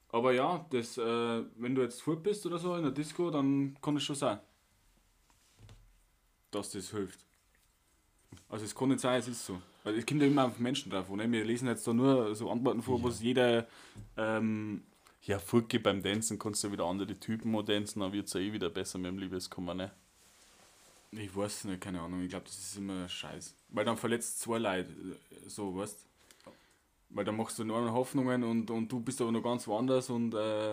Aber 0.09 0.33
ja, 0.33 0.65
das, 0.71 0.97
äh, 0.97 1.45
wenn 1.57 1.75
du 1.75 1.83
jetzt 1.83 2.01
fort 2.01 2.23
bist 2.23 2.47
oder 2.47 2.59
so 2.59 2.75
in 2.77 2.83
der 2.83 2.93
Disco, 2.93 3.31
dann 3.31 3.77
kann 3.83 3.97
es 3.99 4.05
schon 4.05 4.17
sein. 4.17 4.41
Dass 6.50 6.71
das 6.71 6.90
hilft. 6.90 7.21
Also 8.49 8.64
es 8.64 8.75
kann 8.75 8.88
nicht 8.88 9.00
sein, 9.00 9.21
es 9.21 9.28
ist 9.28 9.45
so. 9.45 9.61
Weil 9.83 9.97
es 9.99 10.07
kommt 10.07 10.21
ja 10.21 10.26
immer 10.26 10.47
auf 10.47 10.59
Menschen 10.59 10.90
drauf. 10.90 11.09
Ne? 11.11 11.30
Wir 11.30 11.45
lesen 11.45 11.69
jetzt 11.69 11.87
da 11.87 11.92
nur 11.92 12.35
so 12.35 12.50
Antworten 12.50 12.83
vor, 12.83 13.02
was 13.02 13.21
jeder 13.23 13.66
ähm, 14.16 14.83
Ja, 15.23 15.38
Furki 15.38 15.78
beim 15.78 16.02
Dancen 16.02 16.38
kannst 16.38 16.62
du 16.64 16.73
wieder 16.73 16.85
andere 16.85 17.19
Typen 17.19 17.54
auch 17.54 17.62
dancen, 17.62 18.00
dann 18.00 18.12
wird 18.12 18.26
es 18.26 18.33
ja 18.33 18.40
eh 18.40 18.52
wieder 18.52 18.71
besser 18.71 18.99
mit 18.99 19.11
dem 19.11 19.19
Liebeskummer, 19.19 19.75
ne? 19.75 19.90
Ich 21.12 21.35
weiß 21.35 21.64
nicht, 21.64 21.80
keine 21.80 22.00
Ahnung. 22.00 22.23
Ich 22.23 22.28
glaube, 22.28 22.45
das 22.45 22.57
ist 22.57 22.76
immer 22.76 23.09
Scheiß. 23.09 23.54
Weil 23.71 23.85
dann 23.85 23.97
verletzt 23.97 24.40
zwei 24.40 24.59
Leute, 24.59 24.88
so, 25.47 25.76
weißt 25.76 26.07
Weil 27.11 27.25
dann 27.25 27.37
machst 27.37 27.59
du 27.59 27.62
enorme 27.62 27.92
Hoffnungen 27.92 28.45
und, 28.45 28.71
und 28.71 28.90
du 28.90 29.00
bist 29.00 29.21
aber 29.21 29.33
noch 29.33 29.42
ganz 29.42 29.66
woanders 29.66 30.09
und 30.11 30.35
äh, 30.35 30.71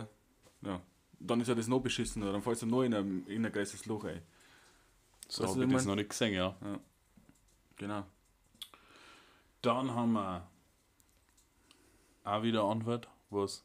ja, 0.61 0.81
dann 1.19 1.41
ist 1.41 1.47
ja 1.47 1.55
das 1.55 1.67
noch 1.67 1.79
beschissener. 1.79 2.31
Dann 2.31 2.41
fällst 2.41 2.61
du 2.61 2.67
noch 2.67 2.83
in 2.83 2.93
ein, 2.93 3.25
in 3.27 3.45
ein 3.45 3.51
großes 3.51 3.85
Loch 3.87 4.03
ein. 4.03 4.21
So 5.29 5.43
du, 5.43 5.49
habe 5.49 5.65
ich 5.65 5.71
das 5.73 5.85
noch 5.85 5.95
nicht 5.95 6.09
gesehen, 6.09 6.33
ja. 6.33 6.55
Genau. 7.75 8.03
Dann 9.61 9.91
haben 9.93 10.13
wir 10.13 10.47
auch 12.23 12.43
wieder 12.43 12.61
eine 12.63 12.71
Antwort, 12.71 13.07
was 13.29 13.63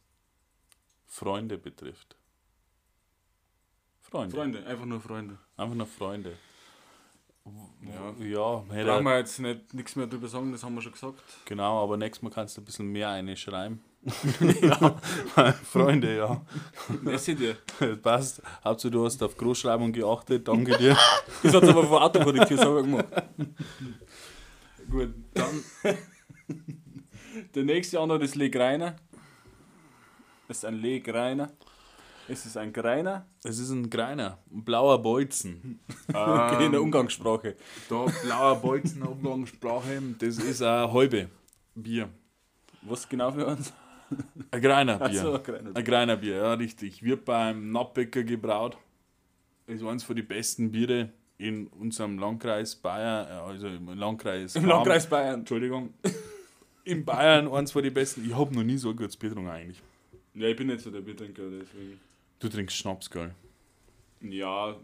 Freunde 1.06 1.58
betrifft. 1.58 2.16
Freunde. 4.00 4.34
Freunde, 4.36 4.66
einfach 4.66 4.84
nur 4.84 5.00
Freunde. 5.00 5.38
Einfach 5.56 5.74
nur 5.74 5.86
Freunde. 5.86 6.36
Ja. 7.80 8.12
Ja, 8.24 8.64
hätte- 8.72 8.86
Brauchen 8.90 9.04
wir 9.04 9.18
jetzt 9.18 9.38
nicht 9.40 9.74
nichts 9.74 9.96
mehr 9.96 10.06
drüber 10.06 10.28
sagen, 10.28 10.52
das 10.52 10.62
haben 10.62 10.74
wir 10.74 10.82
schon 10.82 10.92
gesagt. 10.92 11.20
Genau, 11.44 11.82
aber 11.82 11.96
nächstes 11.96 12.22
Mal 12.22 12.30
kannst 12.30 12.56
du 12.56 12.60
ein 12.60 12.64
bisschen 12.64 12.86
mehr 12.86 13.08
einschreiben. 13.10 13.82
ja, 14.62 15.52
Freunde, 15.64 16.16
ja. 16.16 16.40
Merci 17.02 17.36
dir. 17.36 17.56
Passt. 18.02 18.42
Hauptsache, 18.64 18.90
du 18.90 19.04
hast 19.04 19.22
auf 19.22 19.36
Großschreibung 19.36 19.92
geachtet. 19.92 20.46
Danke 20.48 20.76
dir. 20.76 20.96
Das 21.42 21.54
hat 21.54 21.64
aber 21.64 21.84
von 21.84 22.02
Autokorrektur 22.02 22.56
sauber 22.56 22.82
gemacht. 22.82 23.06
Gut, 24.90 25.14
dann. 25.34 25.64
Der 27.54 27.64
nächste 27.64 28.00
Antwort 28.00 28.22
ist 28.22 28.34
Legreiner. 28.34 28.96
Es 30.48 30.58
ist 30.58 30.64
ein 30.64 30.80
Legreiner. 30.80 31.50
Es 32.28 32.46
ist 32.46 32.56
ein 32.56 32.72
Greiner. 32.72 33.26
Es 33.42 33.58
ist 33.58 33.70
ein 33.70 33.90
Greiner, 33.90 34.38
ein 34.52 34.64
blauer 34.64 35.02
Bolzen. 35.02 35.80
Okay, 36.08 36.66
in 36.66 36.72
der 36.72 36.82
Umgangssprache. 36.82 37.56
Da 37.88 38.06
blauer 38.22 38.56
Bolzen, 38.56 39.02
Umgangssprache, 39.02 40.00
das 40.18 40.38
ist 40.38 40.62
ein 40.62 40.92
halbe 40.92 41.28
Bier. 41.74 42.08
Was 42.82 43.08
genau 43.08 43.32
für 43.32 43.46
uns? 43.46 43.72
Ein 44.50 44.60
Greiner 44.60 44.98
Bier. 44.98 45.20
So, 45.20 45.34
ein 45.34 45.42
Greiner 45.42 45.62
Bier. 45.62 45.76
Ein 45.76 45.84
Greiner 45.84 46.16
Bier, 46.16 46.36
ja, 46.36 46.54
richtig. 46.54 47.02
Wird 47.02 47.24
beim 47.24 47.70
Nappbecker 47.70 48.22
gebraut. 48.22 48.76
Ist 49.66 49.82
eines 49.82 50.04
von 50.04 50.16
den 50.16 50.26
besten 50.26 50.70
Biere 50.72 51.10
in 51.38 51.66
unserem 51.68 52.18
Landkreis 52.18 52.76
Bayern, 52.76 53.26
äh, 53.26 53.30
also 53.30 53.66
im 53.66 53.88
Landkreis. 53.88 54.54
Im 54.56 54.66
Landkreis 54.66 55.08
Bayern. 55.08 55.40
Entschuldigung. 55.40 55.94
In 56.84 57.04
Bayern 57.04 57.48
eins 57.48 57.72
von 57.72 57.82
den 57.82 57.94
besten. 57.94 58.24
Ich 58.26 58.34
habe 58.34 58.54
noch 58.54 58.64
nie 58.64 58.76
so 58.76 58.90
ein 58.90 58.96
gutes 58.96 59.16
Bier 59.16 59.30
getrunken 59.30 59.50
eigentlich. 59.50 59.80
Ja, 60.34 60.48
ich 60.48 60.56
bin 60.56 60.68
nicht 60.68 60.80
so 60.80 60.90
der 60.90 61.00
Biertrinker, 61.00 61.42
deswegen. 61.50 62.00
Du 62.38 62.48
trinkst 62.48 62.76
Schnaps, 62.76 63.10
gell? 63.10 63.32
Ja, 64.20 64.76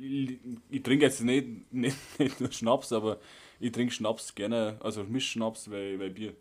ich, 0.00 0.38
ich 0.70 0.82
trinke 0.82 1.04
jetzt 1.04 1.22
nicht, 1.22 1.46
nicht, 1.72 1.96
nicht 2.18 2.40
nur 2.40 2.52
Schnaps, 2.52 2.92
aber 2.92 3.18
ich 3.58 3.72
trinke 3.72 3.92
Schnaps 3.92 4.34
gerne, 4.34 4.76
also 4.80 5.04
Mischschnaps, 5.04 5.70
weil, 5.70 5.98
weil 5.98 6.10
Bier. 6.10 6.34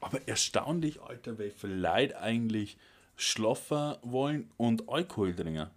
Aber 0.00 0.26
erstaunlich, 0.28 1.00
Alter, 1.02 1.38
weil 1.38 1.50
viele 1.50 1.76
Leute 1.76 2.20
eigentlich 2.20 2.76
schlafen 3.16 3.96
wollen 4.02 4.50
und 4.56 4.88
Alkohol 4.88 5.34
trinken. 5.34 5.68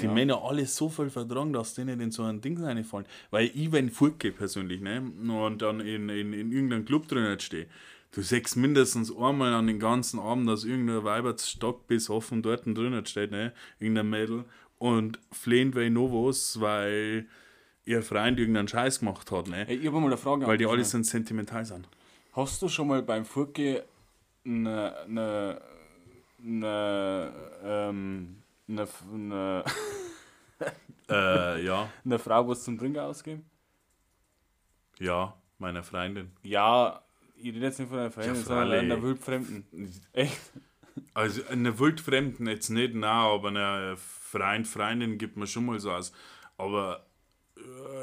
Die 0.00 0.06
Ja. 0.06 0.12
Männer 0.12 0.42
alle 0.42 0.66
so 0.66 0.88
viel 0.90 1.08
vertragen, 1.10 1.52
dass 1.54 1.74
die 1.74 1.84
nicht 1.84 2.00
in 2.00 2.10
so 2.10 2.22
ein 2.24 2.40
Ding 2.40 2.62
reinfallen. 2.62 3.06
Weil 3.30 3.50
ich, 3.54 3.72
wenn 3.72 3.88
ich 3.88 3.94
fortgehe 3.94 4.32
persönlich, 4.32 4.80
ne, 4.80 5.00
und 5.00 5.62
dann 5.62 5.80
in, 5.80 6.08
in, 6.10 6.32
in 6.34 6.52
irgendeinem 6.52 6.84
Club 6.84 7.08
drin 7.08 7.38
stehe, 7.40 7.66
du 8.12 8.20
siehst 8.20 8.56
mindestens 8.56 9.10
einmal 9.16 9.54
an 9.54 9.66
den 9.68 9.78
ganzen 9.78 10.18
Abend, 10.20 10.48
dass 10.48 10.64
irgendein 10.64 11.04
Weiberstock 11.04 11.86
bis 11.86 12.10
offen 12.10 12.42
dort 12.42 12.66
drinnen 12.66 13.06
steht, 13.06 13.30
ne, 13.30 13.52
irgendein 13.78 14.10
Mädel, 14.10 14.44
und 14.78 15.18
flehnt 15.32 15.74
weil 15.74 15.90
noch 15.90 16.10
was, 16.10 16.60
weil 16.60 17.26
ihr 17.84 18.02
Freund 18.02 18.38
irgendeinen 18.38 18.68
Scheiß 18.68 19.00
gemacht 19.00 19.30
hat, 19.30 19.48
ne. 19.48 19.64
Hey, 19.66 19.76
ich 19.76 19.86
habe 19.86 20.00
mal 20.00 20.06
eine 20.06 20.16
Frage. 20.16 20.46
Weil 20.46 20.58
die 20.58 20.66
alle 20.66 20.78
dich. 20.78 20.88
sind 20.88 21.04
sentimental 21.06 21.64
sind. 21.64 21.88
Hast 22.32 22.62
du 22.62 22.68
schon 22.68 22.88
mal 22.88 23.02
beim 23.02 23.24
Fortgehen 23.24 23.82
eine, 24.44 24.96
eine, 25.00 25.60
eine, 26.42 27.32
ähm, 27.64 28.42
eine, 28.68 28.88
eine, 29.12 29.64
Äh, 31.08 31.64
ja, 31.64 31.90
eine 32.04 32.18
Frau 32.20 32.46
was 32.46 32.62
zum 32.62 32.78
Trinken 32.78 33.00
ausgeben? 33.00 33.44
ja, 35.00 35.34
meine 35.58 35.82
Freundin. 35.82 36.30
Ja, 36.42 37.02
ich 37.36 37.46
rede 37.46 37.60
jetzt 37.66 37.80
nicht 37.80 37.88
von 37.88 37.98
einer 37.98 38.10
Freundin, 38.12 38.34
Ja, 38.36 38.40
sondern 38.42 38.72
einer 38.72 39.02
Wildfremden. 39.02 39.64
Echt? 40.12 40.38
Also 41.14 41.42
eine 41.48 41.78
Wildfremden 41.78 42.46
jetzt 42.46 42.68
nicht, 42.70 42.94
nein, 42.94 43.10
aber 43.10 43.48
eine 43.48 43.96
Freund, 43.96 44.68
Freundin 44.68 45.18
gibt 45.18 45.36
mir 45.36 45.46
schon 45.46 45.66
mal 45.66 45.80
so 45.80 45.90
aus. 45.90 46.12
Aber 46.58 47.04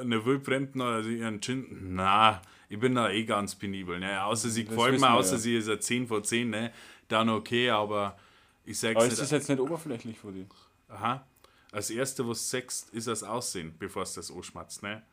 eine 0.02 0.26
Wildfremden, 0.26 0.82
also 0.82 1.10
ihren 1.10 1.42
Gin, 1.42 1.96
na, 1.96 2.42
ich 2.70 2.80
bin 2.80 2.96
da 2.96 3.10
eh 3.10 3.24
ganz 3.24 3.56
penibel, 3.56 4.00
ne? 4.00 4.24
Außer 4.24 4.50
sie 4.50 4.66
Das 4.66 4.76
gefällt 4.76 5.00
mir, 5.00 5.14
außer 5.14 5.34
ja. 5.34 5.38
sie 5.38 5.58
ist 5.58 5.70
ein 5.70 5.82
10 5.82 6.08
von 6.08 6.24
10, 6.24 6.50
ne? 6.50 6.72
Dann 7.08 7.30
okay, 7.30 7.70
aber 7.70 8.18
ich 8.66 8.80
sag's 8.80 8.96
Aber 8.96 9.06
nicht. 9.06 9.14
ist 9.14 9.22
das 9.22 9.32
jetzt 9.32 9.50
nicht 9.50 9.60
oberflächlich 9.60 10.18
von 10.18 10.34
dir? 10.34 10.46
Aha. 10.90 11.26
Als 11.72 11.90
erste, 11.90 12.28
was 12.28 12.50
du 12.50 12.58
sagst, 12.58 12.90
ist 12.94 13.08
das 13.08 13.24
Aussehen, 13.24 13.74
bevor 13.78 14.04
es 14.04 14.14
das 14.14 14.32
anschmatzt, 14.32 14.84
ne? 14.84 15.04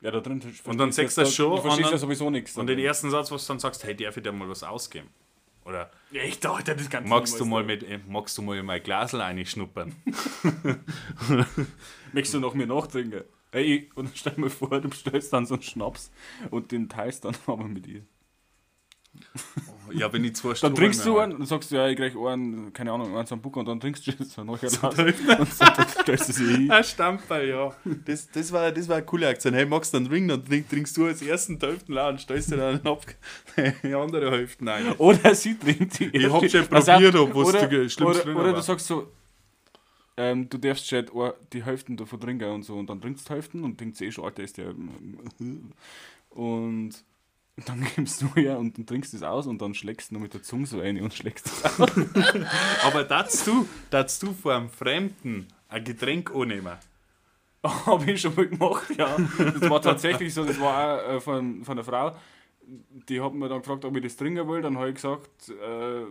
Ja, 0.00 0.10
da 0.10 0.20
drin. 0.20 0.40
Und 0.64 0.78
dann 0.78 0.92
sagst 0.92 1.16
du 1.16 1.22
das 1.22 1.34
schon 1.34 1.56
Du 1.56 1.62
verstehst 1.62 1.86
und 1.88 1.92
ja 1.92 1.98
sowieso 1.98 2.30
nichts. 2.30 2.56
Und 2.56 2.66
den 2.68 2.78
ersten 2.78 3.10
Satz, 3.10 3.30
was 3.30 3.46
du 3.46 3.52
dann 3.52 3.60
sagst, 3.60 3.82
hey, 3.84 3.96
darf 3.96 4.16
ich 4.16 4.22
dir 4.22 4.32
mal 4.32 4.48
was 4.48 4.62
ausgeben? 4.62 5.08
Oder 5.64 5.90
Echt, 6.12 6.46
Alter, 6.46 6.74
das 6.74 6.88
kannst 6.88 7.10
magst 7.10 7.40
du 7.40 7.44
mal 7.44 7.62
mit, 7.64 7.82
äh, 7.82 7.98
magst 8.06 8.38
du 8.38 8.42
mal 8.42 8.62
mein 8.62 8.82
Glasel 8.82 9.20
einschnuppern? 9.20 9.94
Möchtest 12.12 12.34
du 12.34 12.40
noch 12.40 12.54
mir 12.54 12.66
nachtrinken? 12.66 13.24
Ey, 13.52 13.90
und 13.94 14.10
stell 14.14 14.34
mir 14.36 14.50
vor, 14.50 14.68
du 14.80 14.88
bestellst 14.88 15.32
dann 15.32 15.46
so 15.46 15.54
einen 15.54 15.62
Schnaps 15.62 16.10
und 16.50 16.70
den 16.72 16.88
teilst 16.88 17.24
dann 17.24 17.36
aber 17.46 17.64
mit 17.64 17.86
ihr. 17.86 18.02
ja, 19.92 20.12
wenn 20.12 20.22
ich 20.22 20.36
zwei 20.36 20.52
Dann 20.60 20.74
trinkst 20.74 21.04
du 21.04 21.18
einen, 21.18 21.38
dann 21.38 21.46
sagst 21.46 21.70
du, 21.72 21.76
ja, 21.76 21.88
ich 21.88 21.96
krieg 21.96 22.14
einen, 22.14 22.72
keine 22.72 22.92
Ahnung, 22.92 23.16
einen 23.16 23.26
Sambuca 23.26 23.60
und 23.60 23.66
dann 23.66 23.80
trinkst 23.80 24.06
du 24.06 24.12
es 24.20 24.34
dann 24.34 24.46
nachher 24.46 24.68
raus. 24.80 24.94
und 24.98 25.28
dann 25.28 25.46
stellst 25.88 26.28
du 26.28 26.32
sie 26.34 26.46
hin. 26.46 26.70
Ein 26.70 26.84
Stammball, 26.84 27.48
ja. 27.48 27.74
Das, 28.04 28.30
das, 28.30 28.52
war, 28.52 28.70
das 28.70 28.86
war 28.86 28.96
eine 28.96 29.06
coole 29.06 29.26
Aktion. 29.28 29.54
Hey, 29.54 29.64
magst 29.66 29.92
du 29.94 29.96
einen 29.96 30.06
Ring, 30.08 30.28
dann 30.28 30.44
trink, 30.44 30.68
trinkst 30.68 30.96
du 30.96 31.06
als 31.06 31.22
ersten 31.22 31.58
die 31.58 31.66
Hälfte 31.66 31.90
leer 31.92 32.08
und 32.08 32.20
stellst 32.20 32.52
dir 32.52 32.58
dann 32.58 32.80
ab 32.86 33.06
die 33.82 33.94
andere 33.94 34.30
Hälfte 34.30 34.66
rein. 34.66 34.92
Oder 34.98 35.34
sie 35.34 35.58
trinkt 35.58 35.98
die 35.98 36.04
Ich 36.12 36.24
hab 36.26 36.42
erste- 36.42 36.58
schon 36.58 36.68
Pass 36.68 36.84
probiert, 36.86 37.14
ob 37.16 37.34
was 37.34 37.48
oder, 37.48 37.66
die 37.66 37.88
Schlimmste 37.90 38.30
oder, 38.30 38.40
oder 38.40 38.52
du 38.52 38.60
sagst 38.60 38.86
so, 38.86 39.10
ähm, 40.18 40.48
du 40.50 40.58
darfst 40.58 40.88
schon 40.88 40.98
ein- 41.08 41.32
die 41.52 41.64
Hälfte 41.64 41.94
davon 41.94 42.20
trinken 42.20 42.50
und 42.50 42.62
so 42.64 42.74
und 42.76 42.90
dann 42.90 43.00
trinkst 43.00 43.24
du 43.24 43.28
die 43.28 43.34
Hälfte 43.34 43.58
und 43.58 43.80
denkst 43.80 44.00
eh 44.02 44.10
schon, 44.12 44.24
Alter, 44.24 44.42
ist 44.42 44.58
der 44.58 44.74
und 46.30 46.90
dann 47.64 47.86
gibst 47.96 48.22
du 48.22 48.40
ja 48.40 48.56
und 48.56 48.76
dann 48.78 48.86
trinkst 48.86 49.14
es 49.14 49.22
aus 49.22 49.46
und 49.46 49.60
dann 49.62 49.74
schlägst 49.74 50.10
du 50.10 50.14
noch 50.14 50.20
mit 50.22 50.34
der 50.34 50.42
Zunge 50.42 50.66
so 50.66 50.80
eine 50.80 51.02
und 51.02 51.14
schlägst 51.14 51.46
es 51.46 51.64
aus. 51.64 51.90
Aber 52.84 53.04
darfst 53.04 53.46
du, 53.46 53.66
darfst 53.90 54.22
du 54.22 54.32
vor 54.32 54.54
einem 54.54 54.68
Fremden 54.70 55.46
ein 55.68 55.84
Getränk 55.84 56.34
annehmen? 56.34 56.76
Habe 57.64 58.12
ich 58.12 58.20
schon 58.20 58.34
mal 58.36 58.46
gemacht, 58.46 58.88
ja. 58.96 59.16
Das 59.38 59.68
war 59.68 59.82
tatsächlich 59.82 60.32
so, 60.32 60.44
das 60.44 60.60
war 60.60 60.94
auch 61.02 61.14
äh, 61.16 61.20
von, 61.20 61.64
von 61.64 61.72
einer 61.76 61.84
Frau, 61.84 62.16
die 63.08 63.20
hat 63.20 63.34
mir 63.34 63.48
dann 63.48 63.60
gefragt, 63.62 63.84
ob 63.84 63.96
ich 63.96 64.02
das 64.04 64.16
trinken 64.16 64.46
will. 64.48 64.62
Dann 64.62 64.76
habe 64.78 64.90
ich 64.90 64.94
gesagt, 64.94 65.48
äh, 65.48 66.02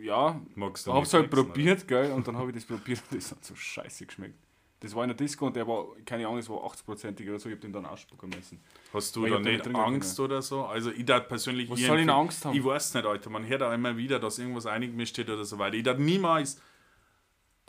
ja. 0.00 0.40
Magst 0.54 0.86
du 0.86 0.92
Hab's 0.92 1.12
halt 1.12 1.30
mixen, 1.30 1.46
probiert, 1.46 1.88
gell, 1.88 2.12
und 2.12 2.26
dann 2.26 2.36
habe 2.36 2.50
ich 2.50 2.56
das 2.56 2.64
probiert 2.64 3.02
und 3.10 3.18
das 3.18 3.30
hat 3.30 3.44
so 3.44 3.54
scheiße 3.54 4.06
geschmeckt. 4.06 4.38
Das 4.80 4.94
war 4.94 5.04
in 5.04 5.08
der 5.08 5.16
Disco 5.16 5.46
und 5.46 5.56
der 5.56 5.66
war, 5.66 5.86
keine 6.04 6.26
Ahnung, 6.26 6.36
das 6.36 6.50
war 6.50 6.58
80%ig 6.58 7.28
oder 7.28 7.38
so, 7.38 7.48
ich 7.48 7.54
hab 7.54 7.62
den 7.62 7.72
dann 7.72 7.86
ausspucken 7.86 8.28
müssen. 8.28 8.60
Hast 8.92 9.16
du 9.16 9.22
Weil 9.22 9.30
da 9.30 9.38
nicht 9.38 9.66
Angst 9.74 10.20
oder 10.20 10.42
so? 10.42 10.66
Also 10.66 10.90
ich 10.90 11.04
darf 11.06 11.28
persönlich... 11.28 11.70
Was 11.70 11.80
soll 11.80 12.00
ich 12.00 12.08
Angst 12.10 12.44
haben? 12.44 12.54
Ich 12.54 12.62
weiß 12.62 12.92
nicht, 12.92 13.06
Alter. 13.06 13.30
Man 13.30 13.46
hört 13.46 13.62
auch 13.62 13.72
immer 13.72 13.96
wieder, 13.96 14.18
dass 14.18 14.38
irgendwas 14.38 14.66
eingemischt 14.66 15.14
steht 15.14 15.30
oder 15.30 15.44
so 15.44 15.58
weiter. 15.58 15.76
Ich 15.76 15.82
darf 15.82 15.96
niemals... 15.98 16.60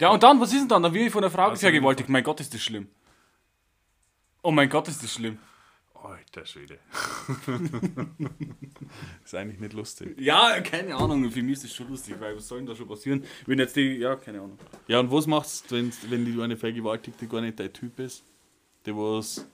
Ja, 0.01 0.09
und 0.09 0.21
dann, 0.21 0.39
was 0.39 0.51
ist 0.51 0.59
denn 0.59 0.67
dann? 0.67 0.83
Dann 0.83 0.93
wird 0.93 1.07
ich 1.07 1.11
von 1.11 1.23
einer 1.23 1.31
Frau 1.31 1.47
Also, 1.47 1.61
vergewaltigt. 1.61 2.09
Mein 2.09 2.23
Gott, 2.23 2.41
ist 2.41 2.53
das 2.53 2.61
schlimm. 2.61 2.87
Oh 4.43 4.51
mein 4.51 4.69
Gott, 4.69 4.87
ist 4.89 5.01
das 5.01 5.13
schlimm. 5.13 5.39
Alter 6.07 6.45
Schwede. 6.45 6.79
ist 9.25 9.35
eigentlich 9.35 9.59
nicht 9.59 9.73
lustig. 9.73 10.15
Ja, 10.17 10.61
keine 10.61 10.95
Ahnung, 10.95 11.29
für 11.29 11.43
mich 11.43 11.53
ist 11.53 11.65
das 11.65 11.75
schon 11.75 11.89
lustig, 11.89 12.15
weil 12.19 12.35
was 12.37 12.47
soll 12.47 12.59
denn 12.59 12.67
da 12.67 12.75
schon 12.75 12.87
passieren? 12.87 13.25
Wenn 13.45 13.59
jetzt 13.59 13.75
die, 13.75 13.97
ja, 13.97 14.15
keine 14.15 14.39
Ahnung. 14.39 14.57
Ja, 14.87 15.01
und 15.01 15.11
was 15.11 15.27
machst 15.27 15.69
du, 15.69 15.75
wenn, 15.75 15.91
wenn 16.09 16.23
die 16.23 16.41
eine 16.41 16.55
Vergewaltigte 16.55 17.27
gar 17.27 17.41
nicht 17.41 17.59
dein 17.59 17.73
Typ 17.73 17.99
ist? 17.99 18.23
Die 18.85 18.95
was. 18.95 19.45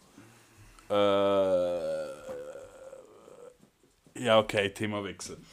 Äh, 0.90 2.14
ja, 4.24 4.38
okay, 4.38 4.70
Thema 4.70 5.04
wechseln. 5.04 5.44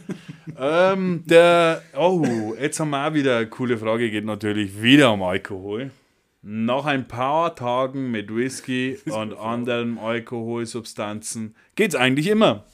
ähm, 0.58 1.22
der. 1.24 1.82
Oh, 1.96 2.54
jetzt 2.60 2.78
haben 2.78 2.90
wir 2.90 3.08
auch 3.08 3.14
wieder 3.14 3.38
eine 3.38 3.48
coole 3.48 3.78
Frage, 3.78 4.10
geht 4.10 4.26
natürlich 4.26 4.82
wieder 4.82 5.12
um 5.12 5.22
Alkohol. 5.22 5.92
Nach 6.42 6.86
ein 6.86 7.06
paar 7.06 7.54
Tagen 7.54 8.10
mit 8.10 8.34
Whisky 8.34 8.98
und 9.06 9.34
anderen 9.34 9.98
Alkoholsubstanzen 9.98 11.54
geht's 11.76 11.94
eigentlich 11.94 12.26
immer. 12.26 12.64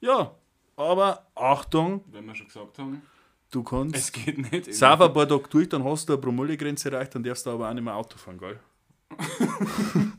Ja, 0.00 0.34
aber 0.76 1.26
Achtung, 1.34 2.04
Wenn 2.10 2.26
wir 2.26 2.34
schon 2.34 2.46
gesagt 2.46 2.78
haben, 2.78 3.02
du 3.50 3.62
kannst. 3.62 3.96
es 3.96 4.12
geht 4.12 4.52
nicht. 4.52 4.74
Sauf 4.74 5.00
ein 5.00 5.12
paar 5.12 5.28
Tage 5.28 5.48
durch, 5.50 5.68
dann 5.68 5.84
hast 5.84 6.08
du 6.08 6.14
eine 6.14 6.22
Promillegrenze 6.22 6.90
erreicht, 6.90 7.14
dann 7.14 7.22
darfst 7.22 7.46
du 7.46 7.50
aber 7.50 7.68
auch 7.68 7.74
nicht 7.74 7.84
mehr 7.84 7.94
Auto 7.94 8.18
fahren, 8.18 8.38
gell? 8.38 8.58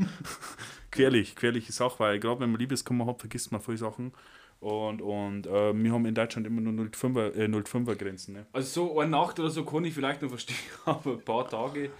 querlich, 0.91 1.36
querliche 1.36 1.71
Sache, 1.71 1.99
weil 1.99 2.19
gerade 2.19 2.39
wenn 2.41 2.52
man 2.52 2.60
Liebeskummer 2.60 3.06
hat, 3.06 3.19
vergisst 3.19 3.52
man 3.52 3.62
viele 3.62 3.78
Sachen. 3.78 4.13
Und, 4.60 5.02
und 5.02 5.47
äh, 5.47 5.73
wir 5.73 5.93
haben 5.93 6.06
in 6.06 6.15
Deutschland 6.15 6.45
immer 6.45 6.60
nur 6.60 6.73
0,5er 6.86 7.34
äh, 7.34 7.45
0,5er 7.45 7.95
Grenzen. 7.95 8.34
Ne? 8.34 8.45
Also 8.52 8.88
so 8.88 8.99
eine 8.99 9.12
Nacht 9.12 9.39
oder 9.39 9.49
so 9.49 9.63
kann 9.63 9.86
ich 9.86 9.93
vielleicht 9.93 10.21
noch 10.21 10.30
verstehen, 10.30 10.58
aber 10.86 11.12
ein 11.13 11.21
paar 11.21 11.47
Tage, 11.49 11.91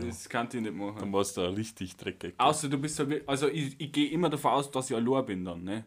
das 0.00 0.28
kann 0.28 0.48
ich 0.52 0.60
nicht 0.60 0.74
machen. 0.74 0.96
Dann 0.98 1.12
warst 1.12 1.36
du 1.36 1.40
richtig 1.42 1.96
dreckig. 1.96 2.34
Außer 2.38 2.68
du 2.68 2.78
bist 2.78 2.98
halt, 2.98 3.10
wirklich- 3.10 3.28
also 3.28 3.48
ich, 3.48 3.78
ich 3.80 3.92
gehe 3.92 4.10
immer 4.10 4.28
davon 4.30 4.52
aus, 4.52 4.70
dass 4.70 4.90
ich 4.90 4.96
allein 4.96 5.24
bin 5.26 5.44
dann, 5.44 5.64
ne? 5.64 5.84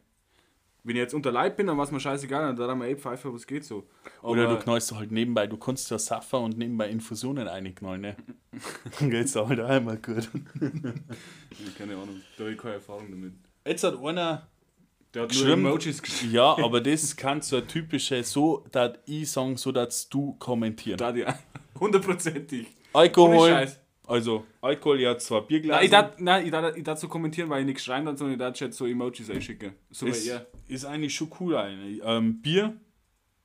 Wenn 0.84 0.96
ich 0.96 1.02
jetzt 1.02 1.14
unter 1.14 1.34
Leib 1.34 1.58
bin, 1.58 1.68
dann 1.68 1.76
war 1.78 1.84
es 1.84 1.92
mir 1.92 2.00
scheißegal, 2.00 2.56
dann 2.56 2.70
haben 2.70 2.80
wir 2.80 2.88
eh 2.88 2.96
Pfeife, 2.96 3.34
was 3.34 3.46
geht 3.46 3.66
so. 3.66 3.88
Aber 4.20 4.30
Oder 4.30 4.48
du 4.48 4.58
knallst 4.58 4.94
halt 4.96 5.12
nebenbei, 5.12 5.46
du 5.46 5.58
kannst 5.58 5.92
ja 5.92 6.00
Saffer 6.00 6.40
und 6.40 6.58
nebenbei 6.58 6.88
Infusionen 6.90 7.50
einknallen, 7.50 8.00
ne? 8.02 8.16
Dann 9.00 9.10
geht's 9.10 9.34
da 9.34 9.46
halt 9.48 9.60
auch 9.60 9.70
immer 9.76 9.98
gut. 9.98 10.30
Ja, 10.62 11.72
keine 11.78 11.94
Ahnung, 11.96 12.22
da 12.38 12.44
habe 12.44 12.54
ich 12.54 12.58
keine 12.60 12.76
Erfahrung 12.76 13.10
damit. 13.10 13.34
Jetzt 13.66 13.84
hat 13.84 13.98
einer 14.02 14.48
Der 15.14 15.24
hat 15.24 15.30
Geschrieben- 15.30 15.64
nur 15.64 15.72
Emojis 15.72 16.02
geschrieben. 16.02 16.34
Ja, 16.34 16.56
aber 16.64 16.80
das 16.80 17.16
kann 17.18 17.42
so 17.42 17.58
ein 17.58 17.68
typische, 17.68 18.24
so, 18.24 18.64
dass 18.72 18.94
ich 19.06 19.30
sagen, 19.32 19.58
so 19.58 19.72
dass 19.74 20.08
du 20.08 20.34
kommentieren. 20.40 21.00
Hundertprozentig. 21.80 22.68
Alkohol. 22.94 23.68
Also 24.08 24.46
Alkohol, 24.62 25.02
ja, 25.02 25.18
zwar 25.18 25.42
Bierglas. 25.42 25.76
Nein, 25.76 25.86
ich 25.86 25.92
darf, 25.92 26.20
nein, 26.20 26.46
ich 26.46 26.52
darf, 26.52 26.76
ich 26.76 26.84
darf 26.84 27.00
so 27.00 27.08
kommentieren, 27.08 27.50
weil 27.50 27.62
ich 27.62 27.66
nichts 27.66 27.84
schreiben 27.84 28.06
darf, 28.06 28.18
sondern 28.18 28.34
ich 28.34 28.40
darf 28.40 28.60
jetzt 28.60 28.78
so 28.78 28.86
Emojis 28.86 29.30
einschicken. 29.30 29.74
So 29.92 30.08
ist, 30.08 30.26
er. 30.28 30.48
ist 30.68 30.86
eigentlich 30.86 31.14
schon 31.14 31.30
cool. 31.40 31.58
Eine. 31.58 31.86
Ähm, 32.04 32.42
Bier, 32.42 32.78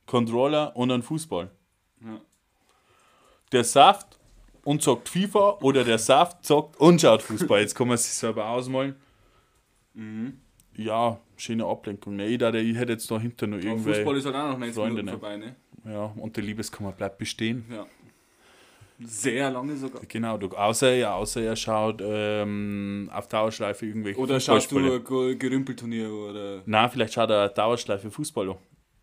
Controller 0.05 0.75
und 0.75 0.91
ein 0.91 1.03
Fußball. 1.03 1.51
Ja. 2.01 2.21
Der 3.51 3.63
Saft 3.63 4.19
und 4.63 4.81
zockt 4.81 5.09
FIFA 5.09 5.57
oder 5.61 5.83
der 5.83 5.97
Saft 5.97 6.45
zockt 6.45 6.79
und 6.79 7.01
schaut 7.01 7.21
Fußball. 7.21 7.61
Jetzt 7.61 7.75
kann 7.75 7.87
man 7.87 7.97
sich 7.97 8.13
selber 8.13 8.47
ausmalen. 8.49 8.95
Mhm. 9.93 10.39
Ja, 10.75 11.19
schöne 11.35 11.65
Ablenkung. 11.65 12.15
Ne? 12.15 12.27
Ich, 12.27 12.37
dachte, 12.39 12.57
ich 12.59 12.75
hätte 12.75 12.93
jetzt 12.93 13.09
da 13.11 13.19
hinter 13.19 13.47
nur 13.47 13.59
Aber 13.59 13.67
irgendwie. 13.67 13.93
Fußball 13.93 14.17
ist 14.17 14.25
halt 14.25 14.35
auch 14.35 14.47
noch 14.51 14.57
90 14.57 14.75
Freunde, 14.75 15.03
Minuten 15.03 15.19
vorbei, 15.19 15.37
ne? 15.37 15.55
Ja, 15.85 16.05
und 16.05 16.35
die 16.37 16.41
Liebeskammer 16.41 16.93
bleibt 16.93 17.17
bestehen. 17.17 17.65
Ja. 17.69 17.85
Sehr 19.05 19.51
lange 19.51 19.75
sogar. 19.75 20.01
Genau, 20.07 20.37
du, 20.37 20.47
außer, 20.49 20.93
ja, 20.93 21.15
außer 21.15 21.41
er 21.41 21.55
schaut 21.55 22.01
ähm, 22.03 23.09
auf 23.13 23.27
Dauerschleife 23.27 23.85
irgendwelche 23.85 24.19
Oder 24.19 24.39
schaust 24.39 24.71
du 24.71 25.03
Gerümpelturnier 25.37 26.11
oder. 26.11 26.61
Nein, 26.65 26.89
vielleicht 26.89 27.13
schaut 27.13 27.29
er 27.29 27.49
Dauerschleife 27.49 28.11
Fußball 28.11 28.51
an. 28.51 28.57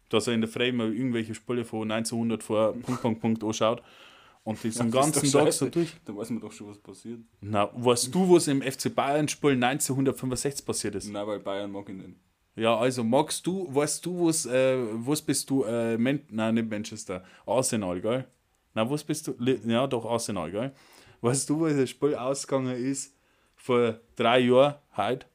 Dass 0.09 0.27
er 0.27 0.35
in 0.35 0.41
der 0.41 0.51
Frame 0.51 0.81
irgendwelche 0.81 1.35
Spiele 1.35 1.65
von 1.65 1.91
1900 1.91 2.43
vor 2.43 2.73
Punkt, 2.73 3.01
Punkt, 3.01 3.21
Punkt 3.21 3.45
anschaut 3.45 3.83
und 4.45 4.63
die 4.63 4.71
den 4.71 4.91
Das 4.91 5.07
ist 5.07 5.15
ganzen 5.15 5.33
Tag 5.33 5.53
so 5.53 5.69
durch. 5.69 5.97
Da 6.05 6.17
weiß 6.17 6.31
man 6.31 6.41
doch 6.41 6.53
schon, 6.53 6.69
was 6.69 6.79
passiert. 6.79 7.21
Na, 7.41 7.71
weißt 7.73 8.15
du, 8.15 8.35
was 8.35 8.49
im 8.49 8.63
FC 8.63 8.95
Bayern 8.95 9.29
Spiel 9.29 9.53
1965 9.53 10.67
passiert 10.67 10.95
ist? 10.97 11.09
Nein, 11.09 11.27
weil 11.27 11.41
Bayern 11.41 11.71
mag 11.71 11.89
ihn 11.89 11.99
nicht. 11.99 12.17
Ja, 12.57 12.77
also 12.77 13.05
magst 13.05 13.47
du, 13.47 13.73
weißt 13.73 14.05
du, 14.05 14.27
was, 14.27 14.45
äh, 14.47 14.77
was 15.07 15.23
bist 15.23 15.49
du, 15.49 15.63
äh, 15.65 15.97
Man 15.97 16.21
nein, 16.31 16.55
nicht 16.55 16.69
Manchester, 16.69 17.25
Arsenal, 17.47 18.01
gell? 18.01 18.27
Na, 18.75 18.89
was 18.89 19.05
bist 19.05 19.27
du? 19.27 19.35
Ja, 19.65 19.87
doch, 19.87 20.05
Arsenal, 20.05 20.51
gell? 20.51 20.73
Weißt 21.21 21.51
du, 21.51 21.61
was 21.61 21.77
das 21.77 21.91
Spiel 21.91 22.15
ausgegangen 22.15 22.75
ist 22.75 23.15
vor 23.57 24.01
drei 24.17 24.41
Jahren, 24.41 24.77
heute? 24.97 25.27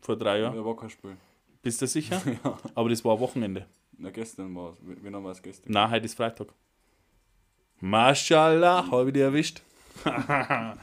Vor 0.00 0.16
drei 0.16 0.40
Jahren? 0.40 0.56
Ja, 0.56 0.64
war 0.64 0.76
kein 0.76 0.90
Spiel. 0.90 1.16
Bist 1.62 1.82
du 1.82 1.86
sicher? 1.86 2.20
Aber 2.74 2.88
das 2.88 3.04
war 3.04 3.18
Wochenende. 3.18 3.66
Na, 3.98 4.10
gestern 4.10 4.54
war 4.54 4.72
es. 4.72 4.78
Wenn 4.82 5.14
haben 5.14 5.24
wir 5.24 5.30
es 5.30 5.42
gestern? 5.42 5.72
Nein, 5.72 5.90
heute 5.90 6.06
ist 6.06 6.14
Freitag. 6.14 6.48
Mashallah, 7.80 8.90
habe 8.90 9.08
ich 9.08 9.14
dich 9.14 9.22
erwischt. 9.22 9.62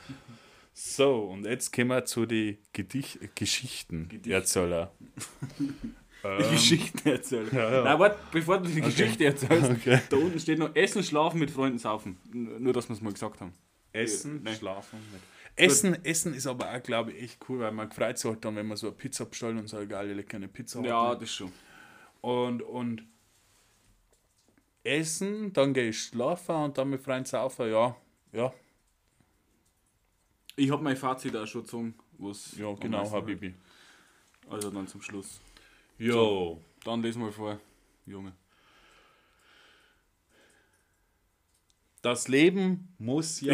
so, 0.74 1.26
und 1.26 1.46
jetzt 1.46 1.72
kommen 1.74 1.90
wir 1.90 2.06
zu 2.06 2.26
den 2.26 2.58
Gedicht 2.74 3.36
Geschichten. 3.36 4.08
Gedicht. 4.10 4.34
Erzähler. 4.34 4.92
Die 6.24 6.50
Geschichte 6.52 7.12
erzählen. 7.12 7.48
Ja, 7.54 7.72
ja. 7.72 7.84
Nein, 7.84 8.00
warte, 8.00 8.18
bevor 8.32 8.58
du 8.60 8.70
die 8.70 8.82
Geschichte 8.82 9.26
erzählst, 9.26 9.70
Okay. 9.72 10.00
da 10.10 10.18
unten 10.18 10.40
steht 10.40 10.60
noch 10.60 10.76
Essen, 10.76 11.04
Schlafen, 11.04 11.40
mit 11.40 11.52
Freunden 11.52 11.78
saufen. 11.78 12.18
Nur, 12.34 12.74
dass 12.74 12.90
wir 12.90 12.96
es 12.96 13.02
mal 13.02 13.14
gesagt 13.14 13.40
haben. 13.40 13.54
Essen, 13.94 14.42
Nein. 14.44 14.56
schlafen. 14.56 15.00
Nicht. 15.12 15.24
Essen, 15.56 16.06
Essen 16.06 16.34
ist 16.34 16.46
aber 16.48 16.72
auch, 16.72 16.84
glaube 16.84 17.12
ich, 17.14 17.24
echt 17.24 17.40
cool, 17.50 17.60
weil 17.60 17.72
man 17.72 17.90
freut 17.92 18.18
sich 18.18 18.30
halt 18.30 18.44
dann, 18.46 18.56
wenn 18.56 18.68
man 18.68 18.78
so 18.78 18.88
eine 18.88 18.96
Pizza 18.96 19.26
bestellt 19.26 19.58
und 19.58 19.68
so 19.68 19.78
eine 19.78 19.88
geile, 19.88 20.14
leckere 20.14 20.48
Pizza 20.48 20.82
Ja, 20.82 21.10
hat. 21.10 21.22
das 21.22 21.32
schon. 21.34 21.52
Und, 22.22 22.62
und 22.62 23.04
Essen, 24.84 25.52
dann 25.54 25.74
gehe 25.74 25.90
ich 25.90 26.00
schlafen 26.04 26.56
und 26.56 26.78
dann 26.78 26.90
mit 26.90 27.02
Freunden 27.02 27.26
saufen, 27.26 27.70
ja. 27.72 27.96
Ja, 28.34 28.54
Ich 30.56 30.70
habe 30.72 30.84
mein 30.84 30.98
Fazit 30.98 31.36
auch 31.36 31.46
schon 31.48 31.62
gezogen. 31.64 31.96
Was 32.20 32.58
ja 32.58 32.74
genau, 32.74 33.10
Habibi. 33.10 33.54
Also 34.50 34.70
dann 34.72 34.88
zum 34.88 35.02
Schluss. 35.02 35.40
Jo. 35.98 36.62
Dann 36.84 37.02
lesen 37.02 37.24
wir 37.24 37.32
vor, 37.32 37.60
Junge. 38.06 38.34
Das 42.02 42.28
Leben 42.28 42.94
muss 43.00 43.42
ja 43.42 43.52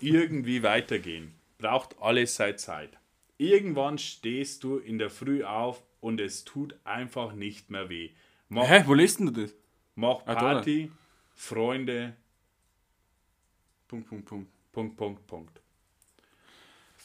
irgendwie 0.00 0.62
weitergehen. 0.62 1.34
Braucht 1.58 1.96
alles 2.00 2.34
seine 2.36 2.56
Zeit. 2.56 2.98
Irgendwann 3.36 3.98
stehst 3.98 4.64
du 4.64 4.78
in 4.78 4.98
der 4.98 5.10
Früh 5.10 5.44
auf 5.44 5.82
und 6.00 6.20
es 6.20 6.44
tut 6.44 6.74
einfach 6.84 7.32
nicht 7.32 7.70
mehr 7.70 7.88
weh. 7.88 8.10
Mach, 8.48 8.68
Hä, 8.68 8.82
wo 8.86 8.94
liest 8.94 9.20
denn 9.20 9.26
du 9.26 9.42
das? 9.42 9.54
mach 9.94 10.26
Ah. 10.26 10.34
Party, 10.34 10.90
Freunde, 11.34 12.16
Punkt, 13.86 14.08
Punkt, 14.08 14.26
Punkt. 14.26 14.50
Punkt, 14.72 14.96
Punkt, 14.96 15.26
Punkt. 15.26 15.59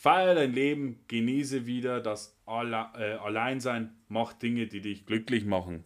Feier 0.05 0.35
dein 0.35 0.53
Leben, 0.53 0.99
genieße 1.07 1.65
wieder 1.65 1.99
das 1.99 2.37
Alle 2.45 2.89
äh, 2.95 3.13
Alleinsein, 3.13 3.89
mach 4.07 4.33
Dinge, 4.33 4.67
die 4.67 4.79
dich 4.79 5.07
glücklich 5.07 5.45
machen. 5.45 5.83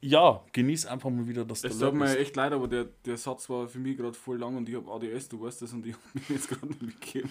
Ja, 0.00 0.44
genieß 0.52 0.86
einfach 0.86 1.10
mal 1.10 1.26
wieder 1.26 1.44
das 1.44 1.64
Es 1.64 1.80
tut 1.80 1.94
mir 1.94 2.16
echt 2.16 2.36
leid, 2.36 2.52
aber 2.52 2.68
der, 2.68 2.84
der 3.04 3.16
Satz 3.16 3.50
war 3.50 3.66
für 3.66 3.80
mich 3.80 3.96
gerade 3.96 4.14
voll 4.14 4.38
lang 4.38 4.56
und 4.56 4.68
ich 4.68 4.76
habe 4.76 4.88
ADS, 4.88 5.28
du 5.30 5.42
weißt 5.42 5.62
das, 5.62 5.72
und 5.72 5.84
ich 5.84 5.94
habe 5.94 6.02
mich 6.14 6.28
jetzt 6.28 6.48
gerade 6.48 6.68
nicht 6.68 6.80
mitgegeben. 6.80 7.30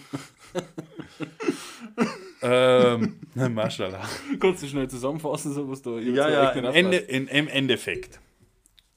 ähm, 2.42 3.16
Maschallah. 3.54 4.06
Kannst 4.38 4.62
du 4.62 4.66
schnell 4.66 4.90
zusammenfassen, 4.90 5.54
so 5.54 5.66
was 5.70 5.80
da 5.80 5.92
Ja, 5.98 6.28
ja, 6.28 6.50
im, 6.50 6.64
Ende, 6.66 6.98
in, 6.98 7.28
im 7.28 7.48
Endeffekt. 7.48 8.20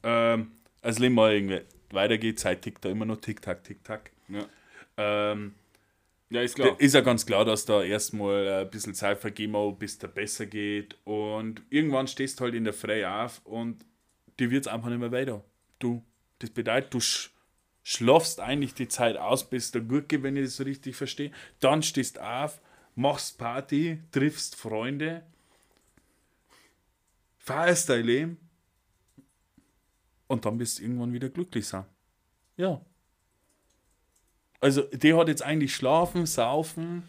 Ähm, 0.03 0.51
als 0.81 0.99
Leben 0.99 1.15
mal 1.15 1.33
irgendwie 1.33 1.61
weitergeht, 1.91 2.37
Zeit 2.37 2.63
tickt 2.63 2.83
da 2.83 2.89
immer 2.89 3.05
noch 3.05 3.21
Tick-Tack, 3.21 3.63
Tick-Tack. 3.63 4.11
Ja. 4.27 4.45
Ähm, 4.97 5.55
ja, 6.29 6.41
ist 6.41 6.55
klar. 6.55 6.79
ist 6.79 6.95
ja 6.95 7.01
ganz 7.01 7.25
klar, 7.25 7.45
dass 7.45 7.65
da 7.65 7.83
erstmal 7.83 8.47
ein 8.47 8.69
bisschen 8.69 8.95
Zeit 8.95 9.19
vergehen 9.19 9.51
muss, 9.51 9.77
bis 9.77 9.99
der 9.99 10.07
besser 10.07 10.45
geht. 10.45 10.97
Und 11.03 11.61
irgendwann 11.69 12.07
stehst 12.07 12.39
du 12.39 12.45
halt 12.45 12.55
in 12.55 12.63
der 12.63 12.73
Frei 12.73 13.07
auf 13.07 13.41
und 13.43 13.85
dir 14.39 14.49
wird 14.49 14.65
es 14.65 14.71
einfach 14.71 14.89
nicht 14.89 14.99
mehr 14.99 15.11
weiter. 15.11 15.43
Du, 15.79 16.03
das 16.39 16.49
bedeutet, 16.49 16.93
du 16.93 16.99
sch 16.99 17.29
schlafst 17.85 18.39
eigentlich 18.39 18.73
die 18.73 18.87
Zeit 18.87 19.17
aus, 19.17 19.49
bis 19.49 19.71
der 19.71 19.81
geht, 19.81 20.23
wenn 20.23 20.37
ich 20.37 20.45
das 20.45 20.55
so 20.55 20.63
richtig 20.63 20.95
verstehe. 20.95 21.31
Dann 21.59 21.83
stehst 21.83 22.19
auf, 22.19 22.61
machst 22.95 23.37
Party, 23.37 24.01
triffst 24.11 24.55
Freunde, 24.55 25.23
feierst 27.37 27.89
dein 27.89 28.05
Leben 28.05 28.37
und 30.27 30.45
dann 30.45 30.57
bist 30.57 30.79
du 30.79 30.83
irgendwann 30.83 31.11
wieder 31.13 31.29
glücklich 31.29 31.67
sein. 31.67 31.85
Ja. 32.55 32.81
Also, 34.63 34.81
der 34.93 35.17
hat 35.17 35.27
jetzt 35.27 35.43
eigentlich 35.43 35.75
schlafen, 35.75 36.25
saufen, 36.25 37.03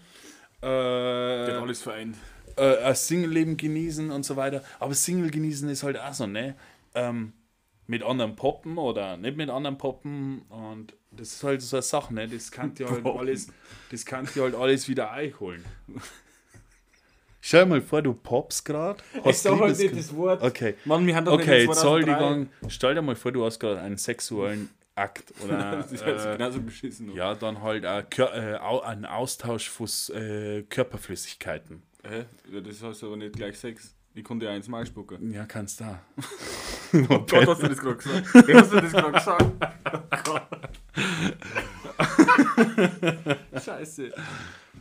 Der 0.63 1.47
äh, 1.49 1.53
hat 1.53 1.63
alles 1.63 1.83
vereint. 1.83 2.17
äh, 2.57 2.79
ein 2.79 2.95
Single-Leben 2.95 3.57
genießen 3.57 4.11
und 4.11 4.25
so 4.25 4.37
weiter. 4.37 4.63
Aber 4.81 4.95
Single 4.95 5.31
genießen 5.31 5.69
ist 5.69 5.83
halt 5.85 5.99
auch 5.99 6.13
so, 6.15 6.27
ne? 6.27 6.57
Ähm, 6.95 7.33
mit 7.87 8.03
anderen 8.03 8.35
poppen 8.35 8.79
oder 8.79 9.17
nicht 9.19 9.37
mit 9.37 9.51
anderen 9.51 9.77
poppen 9.77 10.43
und 10.49 10.95
das 11.11 11.33
ist 11.35 11.45
halt 11.45 11.61
so 11.61 11.77
eine 11.77 11.83
Sache, 11.83 12.15
ne? 12.15 12.27
Das 12.27 12.51
kann 12.51 12.75
dir 12.75 12.89
halt 12.91 13.05
alles, 13.07 13.49
das 13.91 14.05
kann 14.07 14.27
dir 14.35 14.43
halt 14.45 14.55
alles 14.55 14.89
wieder 14.89 15.11
einholen. 15.11 15.65
Stell 17.41 17.65
dir 17.65 17.71
mal 17.71 17.83
vor, 17.83 18.01
du 18.01 18.15
poppst 18.15 18.65
gerade. 18.65 19.03
Ich 19.27 19.39
sag 19.39 19.61
halt 19.61 19.79
nicht 19.79 19.95
das 19.97 20.15
Wort. 20.17 20.43
Okay. 20.43 20.75
Mann, 20.87 21.07
wir 21.07 21.15
haben 21.15 21.27
doch 21.27 21.35
Okay, 21.35 21.67
nicht 21.67 21.75
2003. 21.75 22.11
Entschuldigung. 22.11 22.49
Stell 22.69 22.95
dir 22.95 23.03
mal 23.03 23.17
vor, 23.17 23.33
du 23.33 23.45
hast 23.45 23.61
gerade 23.61 23.81
einen 23.81 23.99
sexuellen 23.99 24.71
Akt 24.97 25.33
oder 25.45 25.73
Das 25.77 25.91
ist 25.93 26.05
jetzt 26.07 26.25
äh, 26.27 26.37
genauso 26.37 26.61
beschissen. 26.61 27.09
oder? 27.11 27.19
ja, 27.19 27.35
dann 27.35 27.61
halt 27.63 27.85
ein, 27.85 28.09
Kör 28.11 28.33
äh, 28.35 28.57
au- 28.59 28.81
ein 28.83 29.05
Austausch 29.05 29.69
von 29.69 29.89
äh, 30.15 30.63
Körperflüssigkeiten. 30.69 31.83
Hä? 32.07 32.25
Das 32.63 32.83
heißt 32.83 33.05
aber 33.05 33.17
nicht 33.17 33.35
gleich 33.35 33.59
Sex. 33.59 33.95
Ich 34.15 34.23
konnte 34.23 34.47
ja 34.47 34.53
eins 34.53 34.69
Mal 34.69 34.87
spucken. 34.87 35.33
Ja, 35.33 35.45
kannst 35.47 35.81
da. 35.81 36.01
Oh 37.11 37.19
Gott, 37.29 37.49
hast 37.49 37.61
du 37.61 37.67
das 37.69 37.79
gerade 37.79 37.97
gesagt? 37.97 38.27
Hast 38.35 38.73
du 38.73 38.81
das 38.81 38.93
gerade 38.93 39.13
gesagt? 39.13 39.45
Oh. 40.29 40.39
Scheiße. 43.65 44.13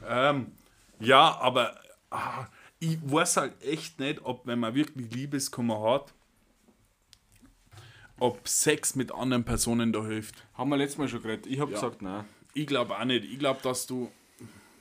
Ähm, 0.08 0.52
ja, 1.00 1.38
aber 1.40 1.76
ah, 2.12 2.46
ich 2.80 3.00
weiß 3.02 3.38
halt 3.38 3.54
echt 3.64 4.00
nicht, 4.00 4.24
ob, 4.24 4.46
wenn 4.46 4.60
man 4.60 4.76
wirklich 4.76 5.12
Liebeskummer 5.12 5.82
hat, 5.82 6.14
ob 8.20 8.48
Sex 8.48 8.96
mit 8.96 9.12
anderen 9.12 9.44
Personen 9.44 9.92
da 9.92 10.06
hilft. 10.06 10.46
Haben 10.54 10.70
wir 10.70 10.78
letztes 10.78 10.98
Mal 10.98 11.08
schon 11.08 11.22
geredet. 11.22 11.46
Ich 11.48 11.60
habe 11.60 11.72
gesagt, 11.72 12.02
nein. 12.02 12.26
Ich 12.54 12.68
glaube 12.68 12.98
auch 12.98 13.06
nicht. 13.06 13.26
Ich 13.26 13.40
glaube, 13.40 13.60
dass 13.64 13.88
du 13.88 14.12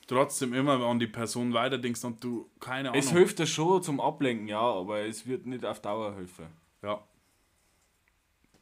trotzdem 0.06 0.52
immer 0.52 0.80
an 0.84 0.98
die 0.98 1.06
Person 1.06 1.54
weiterdenkst 1.54 2.04
und 2.04 2.22
du 2.22 2.50
keine 2.60 2.90
Ahnung. 2.90 2.98
Es 3.00 3.10
hilft 3.10 3.38
ja 3.40 3.46
schon 3.46 3.82
zum 3.82 4.00
Ablenken, 4.00 4.46
ja, 4.48 4.60
aber 4.60 5.00
es 5.00 5.26
wird 5.26 5.46
nicht 5.46 5.64
auf 5.64 5.80
Dauer 5.80 6.14
helfen. 6.14 6.46
Ja. 6.82 7.02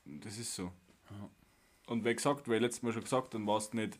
Das 0.05 0.39
ist 0.39 0.55
so. 0.55 0.71
Und 1.87 2.05
wie 2.05 2.15
gesagt, 2.15 2.49
weil 2.49 2.61
letztes 2.61 2.83
Mal 2.83 2.93
schon 2.93 3.03
gesagt, 3.03 3.35
dann 3.35 3.47
warst 3.47 3.73
du 3.73 3.79
nicht, 3.79 3.99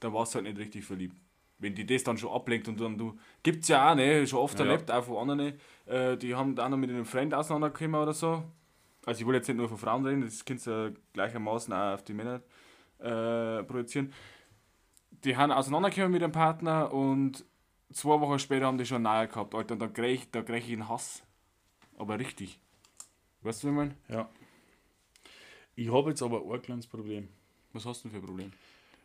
dann 0.00 0.14
warst 0.14 0.32
du 0.34 0.36
halt 0.36 0.46
nicht 0.46 0.58
richtig 0.58 0.84
verliebt. 0.84 1.16
Wenn 1.58 1.74
die 1.74 1.84
das 1.84 2.04
dann 2.04 2.16
schon 2.16 2.30
ablenkt 2.30 2.68
und 2.68 2.80
dann 2.80 2.96
du. 2.96 3.18
Gibt's 3.42 3.68
ja 3.68 3.90
auch, 3.90 3.94
ne, 3.94 4.26
schon 4.26 4.38
oft 4.38 4.58
Ja. 4.58 4.64
erlebt, 4.64 4.90
auch 4.90 5.04
von 5.04 5.28
anderen, 5.28 5.60
äh, 5.86 6.16
die 6.16 6.34
haben 6.34 6.54
da 6.54 6.68
noch 6.68 6.76
mit 6.78 6.88
einem 6.88 7.04
Freund 7.04 7.34
auseinandergekommen 7.34 8.00
oder 8.00 8.14
so. 8.14 8.44
Also 9.08 9.22
ich 9.22 9.26
will 9.26 9.36
jetzt 9.36 9.48
nicht 9.48 9.56
nur 9.56 9.70
von 9.70 9.78
Frauen 9.78 10.04
reden, 10.04 10.20
das 10.20 10.44
kannst 10.44 10.66
du 10.66 10.70
ja 10.70 10.90
gleichermaßen 11.14 11.72
auch 11.72 11.94
auf 11.94 12.04
die 12.04 12.12
Männer 12.12 12.42
äh, 12.98 13.64
projizieren. 13.64 14.12
Die 15.24 15.34
haben 15.34 15.50
auseinandergekommen 15.50 16.12
mit 16.12 16.20
dem 16.20 16.30
Partner 16.30 16.92
und 16.92 17.42
zwei 17.90 18.20
Wochen 18.20 18.38
später 18.38 18.66
haben 18.66 18.76
die 18.76 18.84
schon 18.84 19.00
nahe 19.00 19.26
gehabt, 19.26 19.54
Alter, 19.54 19.72
und 19.72 19.78
da 19.78 19.88
krieg 19.88 20.14
ich, 20.14 20.30
da 20.30 20.42
krieg 20.42 20.62
ich 20.62 20.74
einen 20.74 20.90
Hass. 20.90 21.22
Aber 21.96 22.18
richtig. 22.18 22.60
Weißt 23.40 23.62
du, 23.62 23.68
wie 23.68 23.70
ich 23.70 23.76
mein? 23.76 23.94
ja. 24.08 24.28
Ich 25.74 25.90
habe 25.90 26.10
jetzt 26.10 26.20
aber 26.20 26.42
ein 26.42 26.60
kleines 26.60 26.86
Problem. 26.86 27.30
Was 27.72 27.86
hast 27.86 28.04
du 28.04 28.10
denn 28.10 28.18
für 28.18 28.22
ein 28.22 28.26
Problem? 28.26 28.52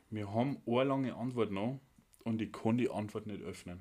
Wir 0.09 0.33
haben 0.33 0.57
eine 0.67 0.83
lange 0.83 1.15
Antwort 1.15 1.49
noch 1.49 1.79
und 2.25 2.41
ich 2.41 2.51
kann 2.51 2.77
die 2.77 2.91
Antwort 2.91 3.25
nicht 3.25 3.41
öffnen. 3.41 3.79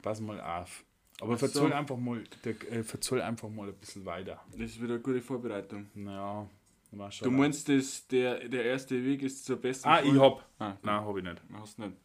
Pass 0.00 0.22
mal 0.22 0.40
auf. 0.40 0.86
Aber 1.22 1.34
Ach 1.34 1.38
so. 1.38 1.46
verzöll 1.46 1.72
einfach 1.72 1.96
mal, 1.96 2.24
der, 2.44 2.72
äh, 2.72 2.82
verzöll 2.82 3.22
einfach 3.22 3.48
mal 3.48 3.68
ein 3.68 3.74
bisschen 3.76 4.04
weiter. 4.04 4.40
Das 4.50 4.60
ist 4.72 4.82
wieder 4.82 4.94
eine 4.94 5.02
gute 5.02 5.22
Vorbereitung. 5.22 5.88
Naja, 5.94 6.48
mal 6.90 7.06
Du 7.10 7.12
schauen. 7.12 7.36
meinst, 7.36 7.68
dass 7.68 8.06
der, 8.08 8.48
der 8.48 8.64
erste 8.64 9.02
Weg 9.04 9.22
ist 9.22 9.44
zur 9.44 9.56
besten 9.56 9.88
Ah, 9.88 10.00
ich 10.00 10.06
Folge? 10.14 10.20
hab. 10.20 10.48
Ah, 10.58 10.76
Nein, 10.82 11.04
hab 11.04 11.16
ich 11.16 11.22
nicht. 11.22 11.40
Hast 11.54 11.78
du 11.78 11.82
nicht. 11.82 11.96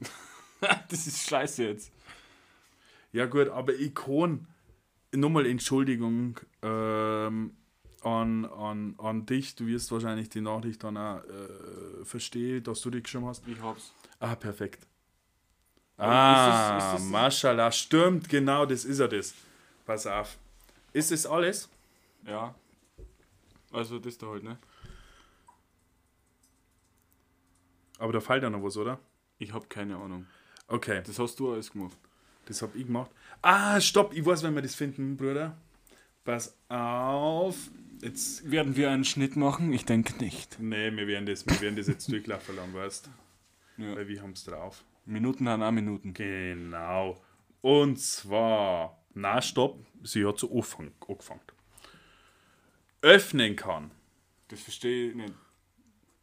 das 0.88 1.06
ist 1.06 1.28
scheiße 1.28 1.64
jetzt. 1.64 1.92
Ja 3.12 3.26
gut, 3.26 3.48
aber 3.48 3.74
ich 3.74 3.92
kann, 3.94 4.46
nochmal 5.12 5.46
Entschuldigung, 5.46 6.38
ähm, 6.62 7.56
an, 8.02 8.44
an, 8.44 8.94
an 8.98 9.26
dich. 9.26 9.56
Du 9.56 9.66
wirst 9.66 9.90
wahrscheinlich 9.90 10.28
die 10.28 10.40
Nachricht 10.42 10.84
dann 10.84 10.96
auch 10.96 11.24
äh, 11.24 12.04
verstehen, 12.04 12.62
dass 12.62 12.82
du 12.82 12.90
die 12.90 13.02
geschrieben 13.02 13.26
hast. 13.26 13.46
Ich 13.48 13.60
hab's. 13.60 13.92
Ah, 14.20 14.36
perfekt. 14.36 14.86
Ah, 15.98 16.76
ist 16.78 16.94
es- 16.94 17.00
ist 17.00 17.06
es- 17.06 17.10
Mashallah, 17.10 17.72
stimmt, 17.72 18.28
genau, 18.28 18.66
das 18.66 18.84
ist 18.84 18.98
ja 18.98 19.08
das. 19.08 19.34
Pass 19.86 20.06
auf. 20.06 20.36
Ist 20.92 21.10
das 21.10 21.26
alles? 21.26 21.68
Ja. 22.26 22.54
Also 23.72 23.98
das 23.98 24.16
da 24.18 24.26
halt, 24.26 24.42
ne? 24.42 24.58
Aber 27.98 28.12
da 28.12 28.20
fällt 28.20 28.42
ja 28.42 28.50
noch 28.50 28.62
was, 28.62 28.76
oder? 28.76 28.98
Ich 29.38 29.52
hab 29.52 29.68
keine 29.70 29.96
Ahnung. 29.96 30.26
Okay, 30.68 31.02
Das 31.06 31.18
hast 31.18 31.38
du 31.38 31.52
alles 31.52 31.70
gemacht. 31.72 31.96
das 32.46 32.60
hab 32.62 32.74
ich 32.74 32.86
gemacht. 32.86 33.10
Ah, 33.42 33.80
stopp, 33.80 34.12
ich 34.14 34.24
weiß, 34.24 34.42
wenn 34.42 34.54
wir 34.54 34.62
das 34.62 34.74
finden, 34.74 35.16
Bruder. 35.16 35.56
Pass 36.24 36.54
auf. 36.68 37.56
Jetzt. 38.00 38.50
Werden 38.50 38.76
wir 38.76 38.90
einen 38.90 39.04
Schnitt 39.04 39.36
machen? 39.36 39.72
Ich 39.72 39.84
denke 39.86 40.16
nicht. 40.22 40.58
Nee, 40.60 40.90
wir 40.94 41.06
werden 41.06 41.24
das, 41.26 41.46
wir 41.46 41.60
werden 41.60 41.76
das 41.76 41.86
jetzt 41.86 42.10
durchlaufen 42.10 42.56
lassen, 42.56 42.74
weißt 42.74 43.10
Ja. 43.78 43.94
Weil 43.96 44.08
wir 44.08 44.20
haben 44.22 44.32
es 44.32 44.44
drauf. 44.44 44.82
Minuten 45.06 45.48
haben 45.48 45.62
auch 45.62 45.70
Minuten. 45.72 46.12
Genau. 46.14 47.22
Und 47.62 47.98
zwar. 48.00 48.98
Na, 49.14 49.40
stopp. 49.40 49.78
Sie 50.02 50.24
hat 50.26 50.38
so 50.38 50.50
angefangen. 50.50 50.92
angefangen. 51.08 51.40
Öffnen 53.02 53.56
kann. 53.56 53.90
Das 54.48 54.60
verstehe 54.60 55.10
ich 55.10 55.14
nicht. 55.16 55.32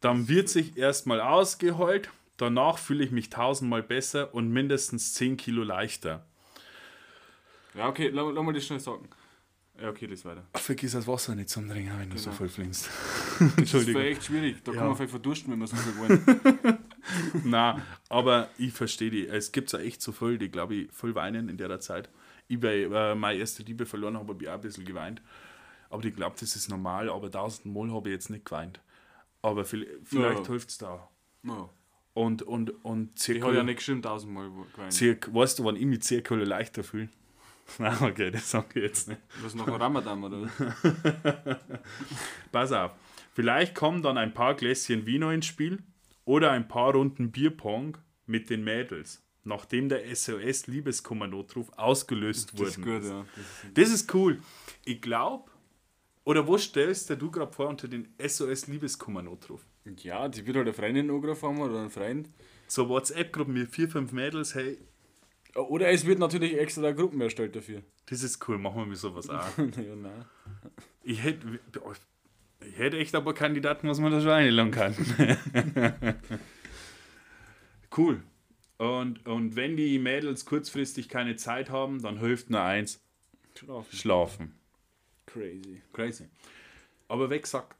Dann 0.00 0.28
wird 0.28 0.48
sich 0.48 0.76
erstmal 0.76 1.20
ausgeheult. 1.20 2.10
Danach 2.36 2.78
fühle 2.78 3.04
ich 3.04 3.10
mich 3.10 3.30
tausendmal 3.30 3.82
besser 3.82 4.34
und 4.34 4.50
mindestens 4.52 5.14
10 5.14 5.36
Kilo 5.36 5.62
leichter. 5.62 6.26
Ja, 7.74 7.88
okay, 7.88 8.08
lass, 8.08 8.26
lass 8.34 8.44
mal 8.44 8.52
das 8.52 8.64
schnell 8.66 8.80
sagen. 8.80 9.08
Ja, 9.80 9.88
okay, 9.88 10.06
das 10.06 10.24
weiter. 10.24 10.44
Ach, 10.52 10.60
vergiss 10.60 10.92
das 10.92 11.06
Wasser 11.06 11.34
nicht 11.34 11.48
zum 11.48 11.68
Trinken, 11.68 11.98
wenn 11.98 12.10
du 12.10 12.16
so 12.18 12.26
Genau. 12.26 12.36
voll 12.36 12.48
flimmst. 12.48 12.88
Das 13.56 13.74
ist 13.74 13.88
echt 13.96 14.24
schwierig. 14.24 14.62
Da 14.62 14.72
Ja. 14.72 14.78
kann 14.78 14.88
man 14.88 14.96
viel 14.96 15.08
verdursten, 15.08 15.50
wenn 15.52 15.58
man 15.58 15.68
so 15.68 15.76
viel 15.76 15.96
wollen. 15.98 16.78
Na, 17.44 17.80
aber 18.08 18.48
ich 18.58 18.72
verstehe 18.72 19.10
die. 19.10 19.26
Es 19.26 19.52
gibt 19.52 19.72
ja 19.72 19.78
echt 19.78 20.00
so 20.02 20.12
viel, 20.12 20.38
die, 20.38 20.50
glaube 20.50 20.74
ich, 20.74 20.92
voll 20.92 21.14
weinen 21.14 21.48
in 21.48 21.56
der 21.56 21.80
Zeit. 21.80 22.08
Ich 22.48 22.60
bei 22.60 22.82
äh, 22.82 23.14
meine 23.14 23.38
erste 23.38 23.62
Liebe 23.62 23.86
verloren 23.86 24.16
habe, 24.16 24.32
habe 24.34 24.44
ich 24.44 24.48
auch 24.50 24.54
ein 24.54 24.60
bisschen 24.60 24.84
geweint. 24.84 25.22
Aber 25.90 26.04
ich 26.04 26.14
glaube, 26.14 26.36
das 26.40 26.56
ist 26.56 26.68
normal, 26.68 27.08
aber 27.08 27.30
tausendmal 27.30 27.92
habe 27.92 28.08
ich 28.08 28.14
jetzt 28.14 28.30
nicht 28.30 28.44
geweint. 28.44 28.80
Aber 29.42 29.64
viel, 29.64 30.00
vielleicht 30.04 30.40
Ja. 30.40 30.46
hilft 30.46 30.70
es 30.70 30.78
da. 30.78 31.08
Ja. 31.42 31.68
Und, 32.14 32.42
und, 32.42 32.70
und 32.84 33.10
Ich 33.16 33.22
circa, 33.22 33.46
habe 33.46 33.56
ja 33.56 33.62
nicht 33.62 33.76
geschrieben 33.78 34.02
tausendmal 34.02 34.50
geweint. 34.74 34.92
circa, 34.92 35.32
weißt 35.34 35.58
du, 35.58 35.64
wann 35.64 35.76
ich 35.76 35.84
mich 35.86 36.02
circa 36.04 36.34
leichter 36.34 36.82
fühle? 36.84 37.08
Na, 37.78 37.98
okay, 38.02 38.30
das 38.30 38.50
sage 38.50 38.66
ich 38.80 38.82
jetzt 38.82 39.08
nicht. 39.08 39.20
Was 39.42 39.54
nach 39.54 39.64
dem 39.64 39.74
Ramadan, 39.74 40.22
oder? 40.24 40.48
Pass 42.52 42.72
auf. 42.72 42.92
Vielleicht 43.32 43.74
kommen 43.74 44.02
dann 44.02 44.16
ein 44.18 44.32
paar 44.32 44.54
Gläschen 44.54 45.06
Vino 45.06 45.30
ins 45.30 45.46
Spiel 45.46 45.82
oder 46.24 46.50
ein 46.52 46.68
paar 46.68 46.92
Runden 46.92 47.30
Bierpong 47.30 47.98
mit 48.26 48.48
den 48.50 48.64
Mädels, 48.64 49.22
nachdem 49.44 49.88
der 49.88 50.14
SOS 50.14 50.66
Liebeskummer-Notruf 50.66 51.70
ausgelöst 51.76 52.52
Das 52.52 52.58
wurde. 52.60 52.68
ist 52.70 52.82
gut, 52.82 53.04
ja. 53.04 53.26
Das 53.74 53.90
ist- 53.90 54.14
cool. 54.14 54.40
Ich 54.84 55.00
glaube, 55.02 55.50
oder 56.24 56.46
wo 56.46 56.56
stellst 56.56 57.10
du 57.10 57.30
gerade 57.30 57.52
vor 57.52 57.68
unter 57.68 57.86
den 57.88 58.08
SOS 58.18 58.66
Liebeskummer-Notruf? 58.68 59.66
Ja, 59.98 60.28
die 60.28 60.46
wird 60.46 60.56
halt 60.56 60.66
eine 60.66 60.72
Freundin 60.74 61.10
angerufen 61.10 61.46
haben 61.48 61.60
oder 61.60 61.82
ein 61.82 61.90
Freund. 61.90 62.30
So 62.66 62.88
WhatsApp-Gruppen 62.88 63.52
mit 63.52 63.68
vier, 63.68 63.88
fünf 63.90 64.12
Mädels, 64.12 64.54
hey, 64.54 64.78
Oder 65.54 65.90
es 65.90 66.06
wird 66.06 66.18
natürlich 66.18 66.56
extra 66.58 66.90
Gruppen 66.92 67.20
erstellt 67.20 67.54
dafür. 67.54 67.82
das 68.06 68.22
ist 68.22 68.48
cool, 68.48 68.56
machen 68.58 68.78
wir 68.80 68.86
mit 68.86 68.96
sowas 68.96 69.28
auch. 69.28 69.46
ja, 69.58 69.94
nein. 69.94 70.24
Ich 71.02 71.22
hätte, 71.22 71.46
ich 72.60 72.78
hätte 72.78 72.98
echt 72.98 73.14
aber 73.14 73.34
Kandidaten, 73.34 73.88
was 73.88 74.00
man 74.00 74.12
da 74.12 74.20
schon 74.20 74.30
einladen 74.30 74.70
kann. 74.70 74.94
cool. 77.96 78.22
Und, 78.78 79.26
und 79.26 79.56
wenn 79.56 79.76
die 79.76 79.98
Mädels 79.98 80.44
kurzfristig 80.44 81.08
keine 81.08 81.36
Zeit 81.36 81.70
haben, 81.70 82.02
dann 82.02 82.18
hilft 82.18 82.50
nur 82.50 82.62
eins: 82.62 83.00
Schlafen. 83.54 83.96
Schlafen. 83.96 84.54
Crazy. 85.26 85.82
Crazy. 85.92 86.28
Aber 87.08 87.30
wie 87.30 87.40
gesagt, 87.40 87.76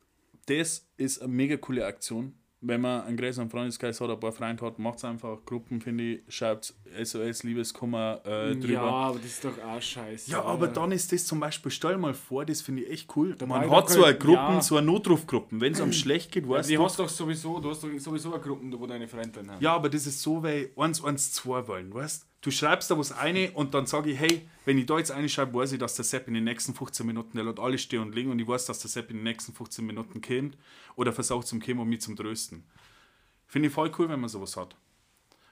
das 0.46 0.86
ist 0.96 1.20
eine 1.20 1.32
mega 1.32 1.56
coole 1.56 1.86
Aktion. 1.86 2.34
Wenn 2.66 2.80
man 2.80 3.02
einen 3.02 3.16
größeren 3.16 3.50
Freundeskreis 3.50 4.00
hat, 4.00 4.08
ein 4.10 4.18
paar 4.18 4.32
Freunde 4.32 4.64
hat, 4.64 4.78
macht 4.78 4.98
es 4.98 5.04
einfach 5.04 5.44
Gruppen, 5.44 5.80
finde 5.80 6.04
ich, 6.04 6.20
schreibt 6.28 6.74
SOS 7.02 7.42
Liebeskummer 7.42 8.20
äh, 8.24 8.54
drüber. 8.56 8.72
Ja, 8.72 8.80
aber 8.82 9.18
das 9.18 9.26
ist 9.26 9.44
doch 9.44 9.52
auch 9.62 9.82
scheiße. 9.82 10.30
Ja, 10.30 10.42
aber 10.42 10.68
dann 10.68 10.90
ist 10.92 11.12
das 11.12 11.26
zum 11.26 11.40
Beispiel, 11.40 11.70
stell 11.70 11.98
mal 11.98 12.14
vor, 12.14 12.44
das 12.44 12.62
finde 12.62 12.82
ich 12.84 12.90
echt 12.90 13.16
cool. 13.16 13.36
mach 13.40 13.46
Man 13.60 13.70
hat 13.70 13.90
so 13.90 14.02
eine 14.04 14.16
Gruppen, 14.16 14.54
ja. 14.54 14.60
so 14.62 14.76
eine 14.76 14.86
Notrufgruppen. 14.86 15.60
Wenn 15.60 15.72
es 15.74 15.80
einem 15.80 15.92
schlecht 15.92 16.32
geht, 16.32 16.44
Ja, 16.44 16.50
weißt 16.50 16.70
die 16.70 16.76
du. 16.76 16.84
hast 16.84 16.98
doch 16.98 17.08
sowieso, 17.08 17.60
du 17.60 17.70
hast 17.70 17.84
doch 17.84 17.90
sowieso 17.98 18.32
eine 18.32 18.42
Gruppe, 18.42 18.80
wo 18.80 18.86
deine 18.86 19.08
Freunde 19.08 19.40
haben. 19.46 19.60
Ja, 19.60 19.74
aber 19.74 19.88
das 19.90 20.06
ist 20.06 20.22
so, 20.22 20.42
weil 20.42 20.70
1, 20.76 21.04
1, 21.04 21.32
2 21.32 21.68
wollen, 21.68 21.92
weißt 21.92 22.22
du? 22.22 22.26
Schreibst 22.50 22.90
da 22.90 22.98
was 22.98 23.12
eine 23.12 23.50
und 23.52 23.74
dann 23.74 23.86
sage 23.86 24.10
ich, 24.10 24.18
hey, 24.18 24.48
wenn 24.64 24.76
ich 24.78 24.86
da 24.86 24.98
jetzt 24.98 25.10
eine 25.10 25.28
schreibe, 25.28 25.54
weiß 25.54 25.72
ich, 25.72 25.78
dass 25.78 25.94
der 25.94 26.04
Sepp 26.04 26.28
in 26.28 26.34
den 26.34 26.44
nächsten 26.44 26.74
15 26.74 27.06
Minuten, 27.06 27.36
der 27.36 27.44
lässt 27.44 27.58
alles 27.58 27.82
stehen 27.82 28.00
und 28.00 28.14
liegen 28.14 28.30
und 28.30 28.38
ich 28.38 28.46
weiß, 28.46 28.66
dass 28.66 28.80
der 28.80 28.90
Sepp 28.90 29.10
in 29.10 29.16
den 29.18 29.24
nächsten 29.24 29.52
15 29.54 29.84
Minuten 29.86 30.20
kommt 30.20 30.56
oder 30.96 31.12
versucht 31.12 31.46
zum 31.46 31.60
kommen 31.60 31.80
und 31.80 31.88
mich 31.88 32.00
zum 32.00 32.16
Trösten. 32.16 32.64
Finde 33.46 33.68
ich 33.68 33.74
voll 33.74 33.90
cool, 33.98 34.08
wenn 34.08 34.20
man 34.20 34.28
sowas 34.28 34.56
hat. 34.56 34.76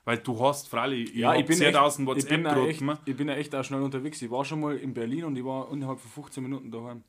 Weil 0.05 0.19
du 0.19 0.39
hast, 0.41 0.69
freilich, 0.69 1.15
Ja, 1.15 1.35
ich 1.37 1.47
bin, 1.47 1.57
10.000 1.57 2.17
ich, 2.17 2.27
bin 2.29 2.47
auch 2.47 2.67
echt, 2.67 2.81
WhatsApp-Gruppen. 2.81 2.99
ich 3.07 3.17
bin 3.17 3.29
ja 3.29 3.35
echt 3.35 3.55
auch 3.55 3.63
schnell 3.63 3.83
unterwegs. 3.83 4.21
Ich 4.21 4.31
war 4.31 4.45
schon 4.45 4.61
mal 4.61 4.77
in 4.77 4.93
Berlin 4.93 5.25
und 5.25 5.37
ich 5.37 5.45
war 5.45 5.71
innerhalb 5.71 6.01
von 6.01 6.11
15 6.25 6.43
Minuten 6.43 6.71
daheim. 6.73 7.05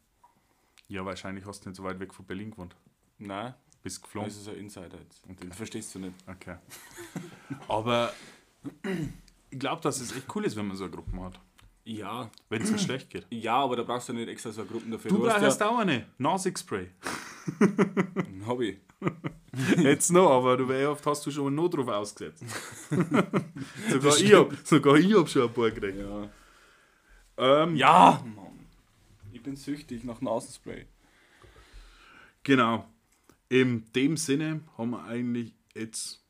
Ja, 0.88 1.04
wahrscheinlich 1.04 1.46
hast 1.46 1.66
du 1.66 1.70
nicht 1.70 1.78
so 1.78 1.84
weit 1.84 2.00
weg 2.00 2.14
von 2.14 2.26
Berlin 2.26 2.52
gewohnt. 2.52 2.76
Nein, 3.18 3.56
Bist 3.82 4.04
geflogen. 4.04 4.30
das 4.30 4.38
ist 4.40 4.48
ein 4.48 4.58
Insider 4.58 5.00
jetzt. 5.02 5.24
Den 5.26 5.52
verstehst 5.52 5.96
du 5.96 6.00
nicht. 6.00 6.14
Okay. 6.28 6.58
Aber 7.68 8.14
ich 9.54 9.60
glaube, 9.60 9.82
dass 9.82 10.02
es 10.02 10.16
echt 10.16 10.36
cool 10.36 10.46
ist, 10.46 10.56
wenn 10.56 10.68
man 10.68 10.76
so 10.76 10.86
eine 10.86 10.92
Gruppe 10.94 11.16
hat. 11.22 11.40
Ja. 11.86 12.32
Wenn 12.50 12.62
es 12.64 12.70
so 12.70 12.78
schlecht 12.78 13.10
geht. 13.10 13.28
Ja, 13.32 13.58
aber 13.58 13.76
da 13.76 13.84
brauchst 13.84 14.10
du 14.10 14.14
nicht 14.14 14.28
extra 14.28 14.52
so 14.52 14.62
eine 14.62 14.70
Gruppen 14.70 14.92
dafür. 14.92 15.12
Du 15.12 15.30
hast 15.30 15.42
brauchst 15.42 15.60
ja 15.60 15.70
auch 15.70 15.78
eine. 15.80 16.08
Nasigspray. 16.18 16.90
ein 17.60 18.44
Hobby. 18.48 18.80
Jetzt 19.78 20.12
noch, 20.12 20.30
aber 20.32 20.58
du, 20.58 20.68
wie 20.68 20.86
oft 20.86 21.06
hast 21.06 21.26
du 21.26 21.32
schon 21.32 21.48
einen 21.48 21.56
Notruf 21.58 21.88
ausgesetzt? 21.88 22.44
sogar, 23.90 24.18
ich 24.18 24.34
hab, 24.34 24.56
sogar 24.64 24.96
ich 24.96 25.14
hab 25.14 25.30
schon 25.30 25.44
ein 25.44 25.54
paar 25.54 25.70
gekriegt. 25.70 26.00
Ja. 26.00 26.30
Ähm, 27.38 27.76
Ja, 27.76 28.24
Mann. 28.36 28.66
Ich 29.32 29.44
bin 29.44 29.56
süchtig 29.56 30.04
nach 30.04 30.18
einem 30.18 30.30
Außenspray. 30.30 30.88
Genau. 32.42 32.88
In 33.50 33.86
dem 33.94 34.18
Sinne 34.18 34.62
haben 34.78 34.92
wir 34.92 35.04
eigentlich 35.04 35.54
jetzt 35.76 36.23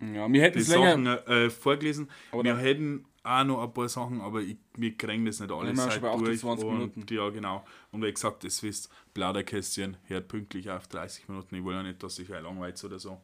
Ja, 0.00 0.30
wir 0.30 0.42
hätten 0.42 0.58
die 0.58 0.62
es 0.62 0.68
länger. 0.68 0.90
Sachen 0.90 1.06
äh, 1.06 1.50
vorgelesen. 1.50 2.10
Aber 2.30 2.44
wir 2.44 2.56
hätten 2.56 3.06
auch 3.22 3.44
noch 3.44 3.62
ein 3.62 3.72
paar 3.72 3.88
Sachen, 3.88 4.20
aber 4.20 4.40
ich, 4.40 4.56
wir 4.76 4.96
kriegen 4.96 5.24
das 5.24 5.40
nicht 5.40 5.50
alles 5.50 5.76
wir 5.76 5.82
halt 5.82 5.92
schon 5.94 6.02
bei 6.02 6.16
durch. 6.16 6.44
28 6.44 6.64
und, 6.64 6.74
Minuten. 6.74 7.06
Ja, 7.10 7.28
genau. 7.30 7.64
Und 7.90 8.02
wie 8.02 8.12
gesagt, 8.12 8.44
das 8.44 8.62
wisst, 8.62 8.90
Plauderkästchen 9.14 9.96
hört 10.04 10.28
pünktlich 10.28 10.70
auf 10.70 10.86
30 10.86 11.28
Minuten. 11.28 11.54
Ich 11.56 11.64
will 11.64 11.74
ja 11.74 11.82
nicht, 11.82 12.02
dass 12.02 12.16
sich 12.16 12.32
ein 12.32 12.42
langweilt 12.42 12.82
oder 12.84 12.98
so. 12.98 13.20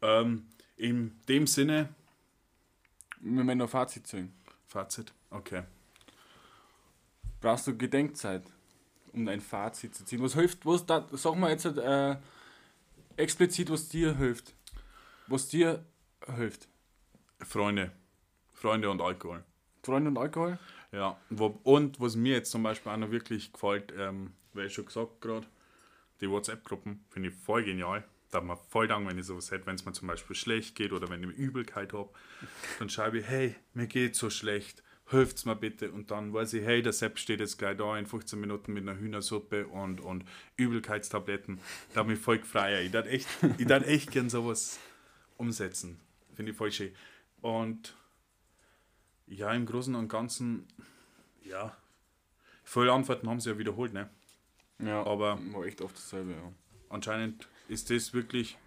Ähm, 0.00 0.46
in 0.76 1.12
dem 1.28 1.46
Sinne, 1.46 1.88
Wir 3.20 3.44
müssen 3.44 3.58
noch 3.58 3.68
Fazit 3.68 4.06
ziehen. 4.06 4.32
Fazit. 4.66 5.12
Okay. 5.30 5.62
Brauchst 7.40 7.66
du 7.66 7.76
Gedenkzeit, 7.76 8.42
um 9.12 9.26
ein 9.28 9.40
Fazit 9.40 9.94
zu 9.94 10.04
ziehen? 10.04 10.22
Was 10.22 10.34
hilft, 10.34 10.64
was 10.64 10.86
da, 10.86 11.06
sag 11.12 11.36
mal 11.36 11.50
jetzt 11.50 11.66
äh, 11.66 12.16
explizit, 13.16 13.70
was 13.70 13.88
dir 13.88 14.16
hilft. 14.16 14.54
Was 15.26 15.48
dir 15.48 15.84
hilft. 16.34 16.68
Freunde. 17.40 17.92
Freunde 18.52 18.90
und 18.90 19.00
Alkohol. 19.00 19.44
Freunde 19.82 20.10
und 20.10 20.18
Alkohol? 20.18 20.58
Ja, 20.92 21.18
wo, 21.30 21.58
und 21.62 22.00
was 22.00 22.16
mir 22.16 22.34
jetzt 22.34 22.50
zum 22.50 22.62
Beispiel 22.62 22.90
auch 22.90 22.96
noch 22.96 23.10
wirklich 23.10 23.52
gefällt, 23.52 23.92
ähm, 23.96 24.32
weil 24.52 24.66
ich 24.66 24.74
schon 24.74 24.86
gesagt 24.86 25.20
gerade, 25.20 25.46
die 26.20 26.30
WhatsApp-Gruppen 26.30 27.04
finde 27.10 27.28
ich 27.28 27.34
voll 27.34 27.64
genial. 27.64 28.04
Da 28.30 28.38
hat 28.38 28.44
man 28.44 28.56
voll 28.68 28.88
Dank, 28.88 29.08
wenn 29.08 29.18
ich 29.18 29.26
sowas 29.26 29.50
hätte, 29.50 29.66
wenn 29.66 29.76
es 29.76 29.84
mir 29.84 29.92
zum 29.92 30.08
Beispiel 30.08 30.34
schlecht 30.34 30.74
geht 30.74 30.92
oder 30.92 31.08
wenn 31.08 31.22
ich 31.22 31.36
Übelkeit 31.36 31.92
habe, 31.92 32.10
dann 32.78 32.88
schreibe 32.88 33.18
ich, 33.18 33.26
hey, 33.26 33.54
mir 33.74 33.86
geht 33.86 34.16
so 34.16 34.30
schlecht, 34.30 34.82
hilft's 35.10 35.44
mir 35.44 35.54
bitte. 35.54 35.92
Und 35.92 36.10
dann 36.10 36.32
weiß 36.32 36.54
ich, 36.54 36.64
hey, 36.64 36.82
der 36.82 36.92
Sepp 36.92 37.18
steht 37.18 37.40
jetzt 37.40 37.58
gleich 37.58 37.76
da 37.76 37.96
in 37.96 38.06
15 38.06 38.40
Minuten 38.40 38.72
mit 38.72 38.82
einer 38.82 38.98
Hühnersuppe 38.98 39.66
und, 39.68 40.00
und 40.00 40.24
Übelkeitstabletten. 40.56 41.60
Da 41.94 42.00
habe 42.00 42.14
ich 42.14 42.18
voll 42.18 42.38
gefreut. 42.38 42.80
Ich 42.82 42.90
darf 42.90 43.06
echt, 43.06 43.28
ich 43.58 43.66
darf 43.66 43.86
echt 43.86 44.10
gern 44.10 44.28
sowas 44.28 44.80
umsetzen. 45.36 46.00
Finde 46.36 46.52
ich 46.52 46.58
voll 46.58 46.70
schön. 46.70 46.94
Und 47.40 47.96
ja, 49.26 49.52
im 49.52 49.66
Großen 49.66 49.94
und 49.94 50.08
Ganzen, 50.08 50.66
ja, 51.42 51.76
viele 52.62 52.92
Antworten 52.92 53.28
haben 53.28 53.40
sie 53.40 53.50
ja 53.50 53.58
wiederholt, 53.58 53.92
ne? 53.92 54.08
Ja, 54.78 55.02
Aber 55.04 55.38
war 55.52 55.64
echt 55.64 55.80
oft 55.80 55.96
dasselbe, 55.96 56.32
ja. 56.32 56.52
anscheinend 56.90 57.48
ist 57.68 57.90
das 57.90 58.12
wirklich, 58.12 58.58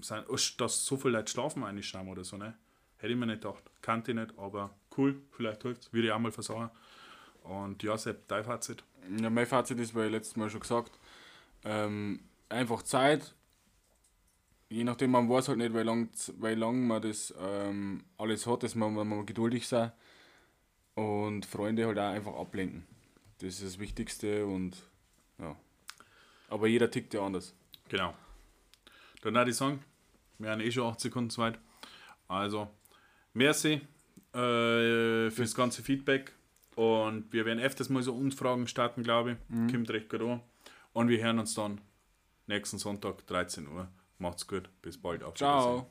sein- 0.00 0.24
dass 0.58 0.84
so 0.86 0.96
viele 0.96 1.18
Leute 1.18 1.30
schlafen 1.32 1.64
eigentlich 1.64 1.88
schreiben 1.88 2.08
oder 2.08 2.24
so, 2.24 2.36
ne? 2.36 2.56
Hätte 2.98 3.12
ich 3.12 3.18
mir 3.18 3.26
nicht 3.26 3.42
gedacht. 3.42 3.64
Kannte 3.82 4.12
ich 4.12 4.16
nicht, 4.16 4.38
aber 4.38 4.70
cool, 4.96 5.20
vielleicht 5.32 5.62
hilft 5.62 5.92
Würde 5.92 6.06
ich 6.06 6.12
auch 6.12 6.20
mal 6.20 6.30
versagen. 6.30 6.70
Und 7.42 7.82
ja, 7.82 7.98
Sepp, 7.98 8.28
dein 8.28 8.44
Fazit. 8.44 8.84
Ja, 9.20 9.28
mein 9.28 9.46
Fazit 9.46 9.80
ist, 9.80 9.92
weil 9.96 10.06
ich 10.06 10.12
letztes 10.12 10.36
Mal 10.36 10.48
schon 10.48 10.60
gesagt, 10.60 10.92
ähm, 11.64 12.20
einfach 12.48 12.82
Zeit. 12.82 13.34
Je 14.72 14.84
nachdem, 14.84 15.10
man 15.10 15.28
weiß 15.28 15.48
halt 15.48 15.58
nicht, 15.58 15.74
wie 15.74 15.82
lang, 15.82 16.08
wie 16.40 16.54
lang 16.54 16.86
man 16.86 17.02
das 17.02 17.34
ähm, 17.38 18.04
alles 18.16 18.46
hat, 18.46 18.62
dass 18.62 18.74
man, 18.74 18.94
man, 18.94 19.06
man 19.06 19.26
geduldig 19.26 19.68
sein 19.68 19.92
und 20.94 21.44
Freunde 21.44 21.86
halt 21.86 21.98
auch 21.98 22.10
einfach 22.10 22.34
ablenken. 22.36 22.86
Das 23.38 23.54
ist 23.54 23.64
das 23.64 23.78
Wichtigste 23.78 24.46
und 24.46 24.78
ja. 25.38 25.54
Aber 26.48 26.68
jeder 26.68 26.90
tickt 26.90 27.12
ja 27.12 27.20
anders. 27.20 27.54
Genau. 27.90 28.14
Dann 29.20 29.34
würde 29.34 29.50
ich 29.50 29.56
sagen, 29.56 29.84
wir 30.38 30.50
haben 30.50 30.62
eh 30.62 30.70
schon 30.70 30.90
8 30.90 31.00
Sekunden 31.00 31.28
zu 31.28 31.42
weit. 31.42 31.58
Also, 32.26 32.70
merci 33.34 33.82
äh, 34.32 35.30
fürs 35.30 35.54
ganze 35.54 35.82
Feedback. 35.82 36.32
Und 36.76 37.30
wir 37.30 37.44
werden 37.44 37.60
öfters 37.60 37.90
mal 37.90 38.02
so 38.02 38.14
Umfragen 38.14 38.66
starten, 38.66 39.02
glaube 39.02 39.32
ich. 39.32 39.70
Kommt 39.70 39.90
recht 39.90 40.08
gut 40.08 40.22
an. 40.22 40.40
Und 40.94 41.08
wir 41.08 41.22
hören 41.22 41.38
uns 41.38 41.52
dann 41.52 41.78
nächsten 42.46 42.78
Sonntag, 42.78 43.26
13 43.26 43.68
Uhr. 43.68 43.88
Macht's 44.22 44.46
gut. 44.46 44.70
Bis 44.80 45.00
bald. 45.00 45.22
Auf. 45.22 45.34
Ciao. 45.34 45.90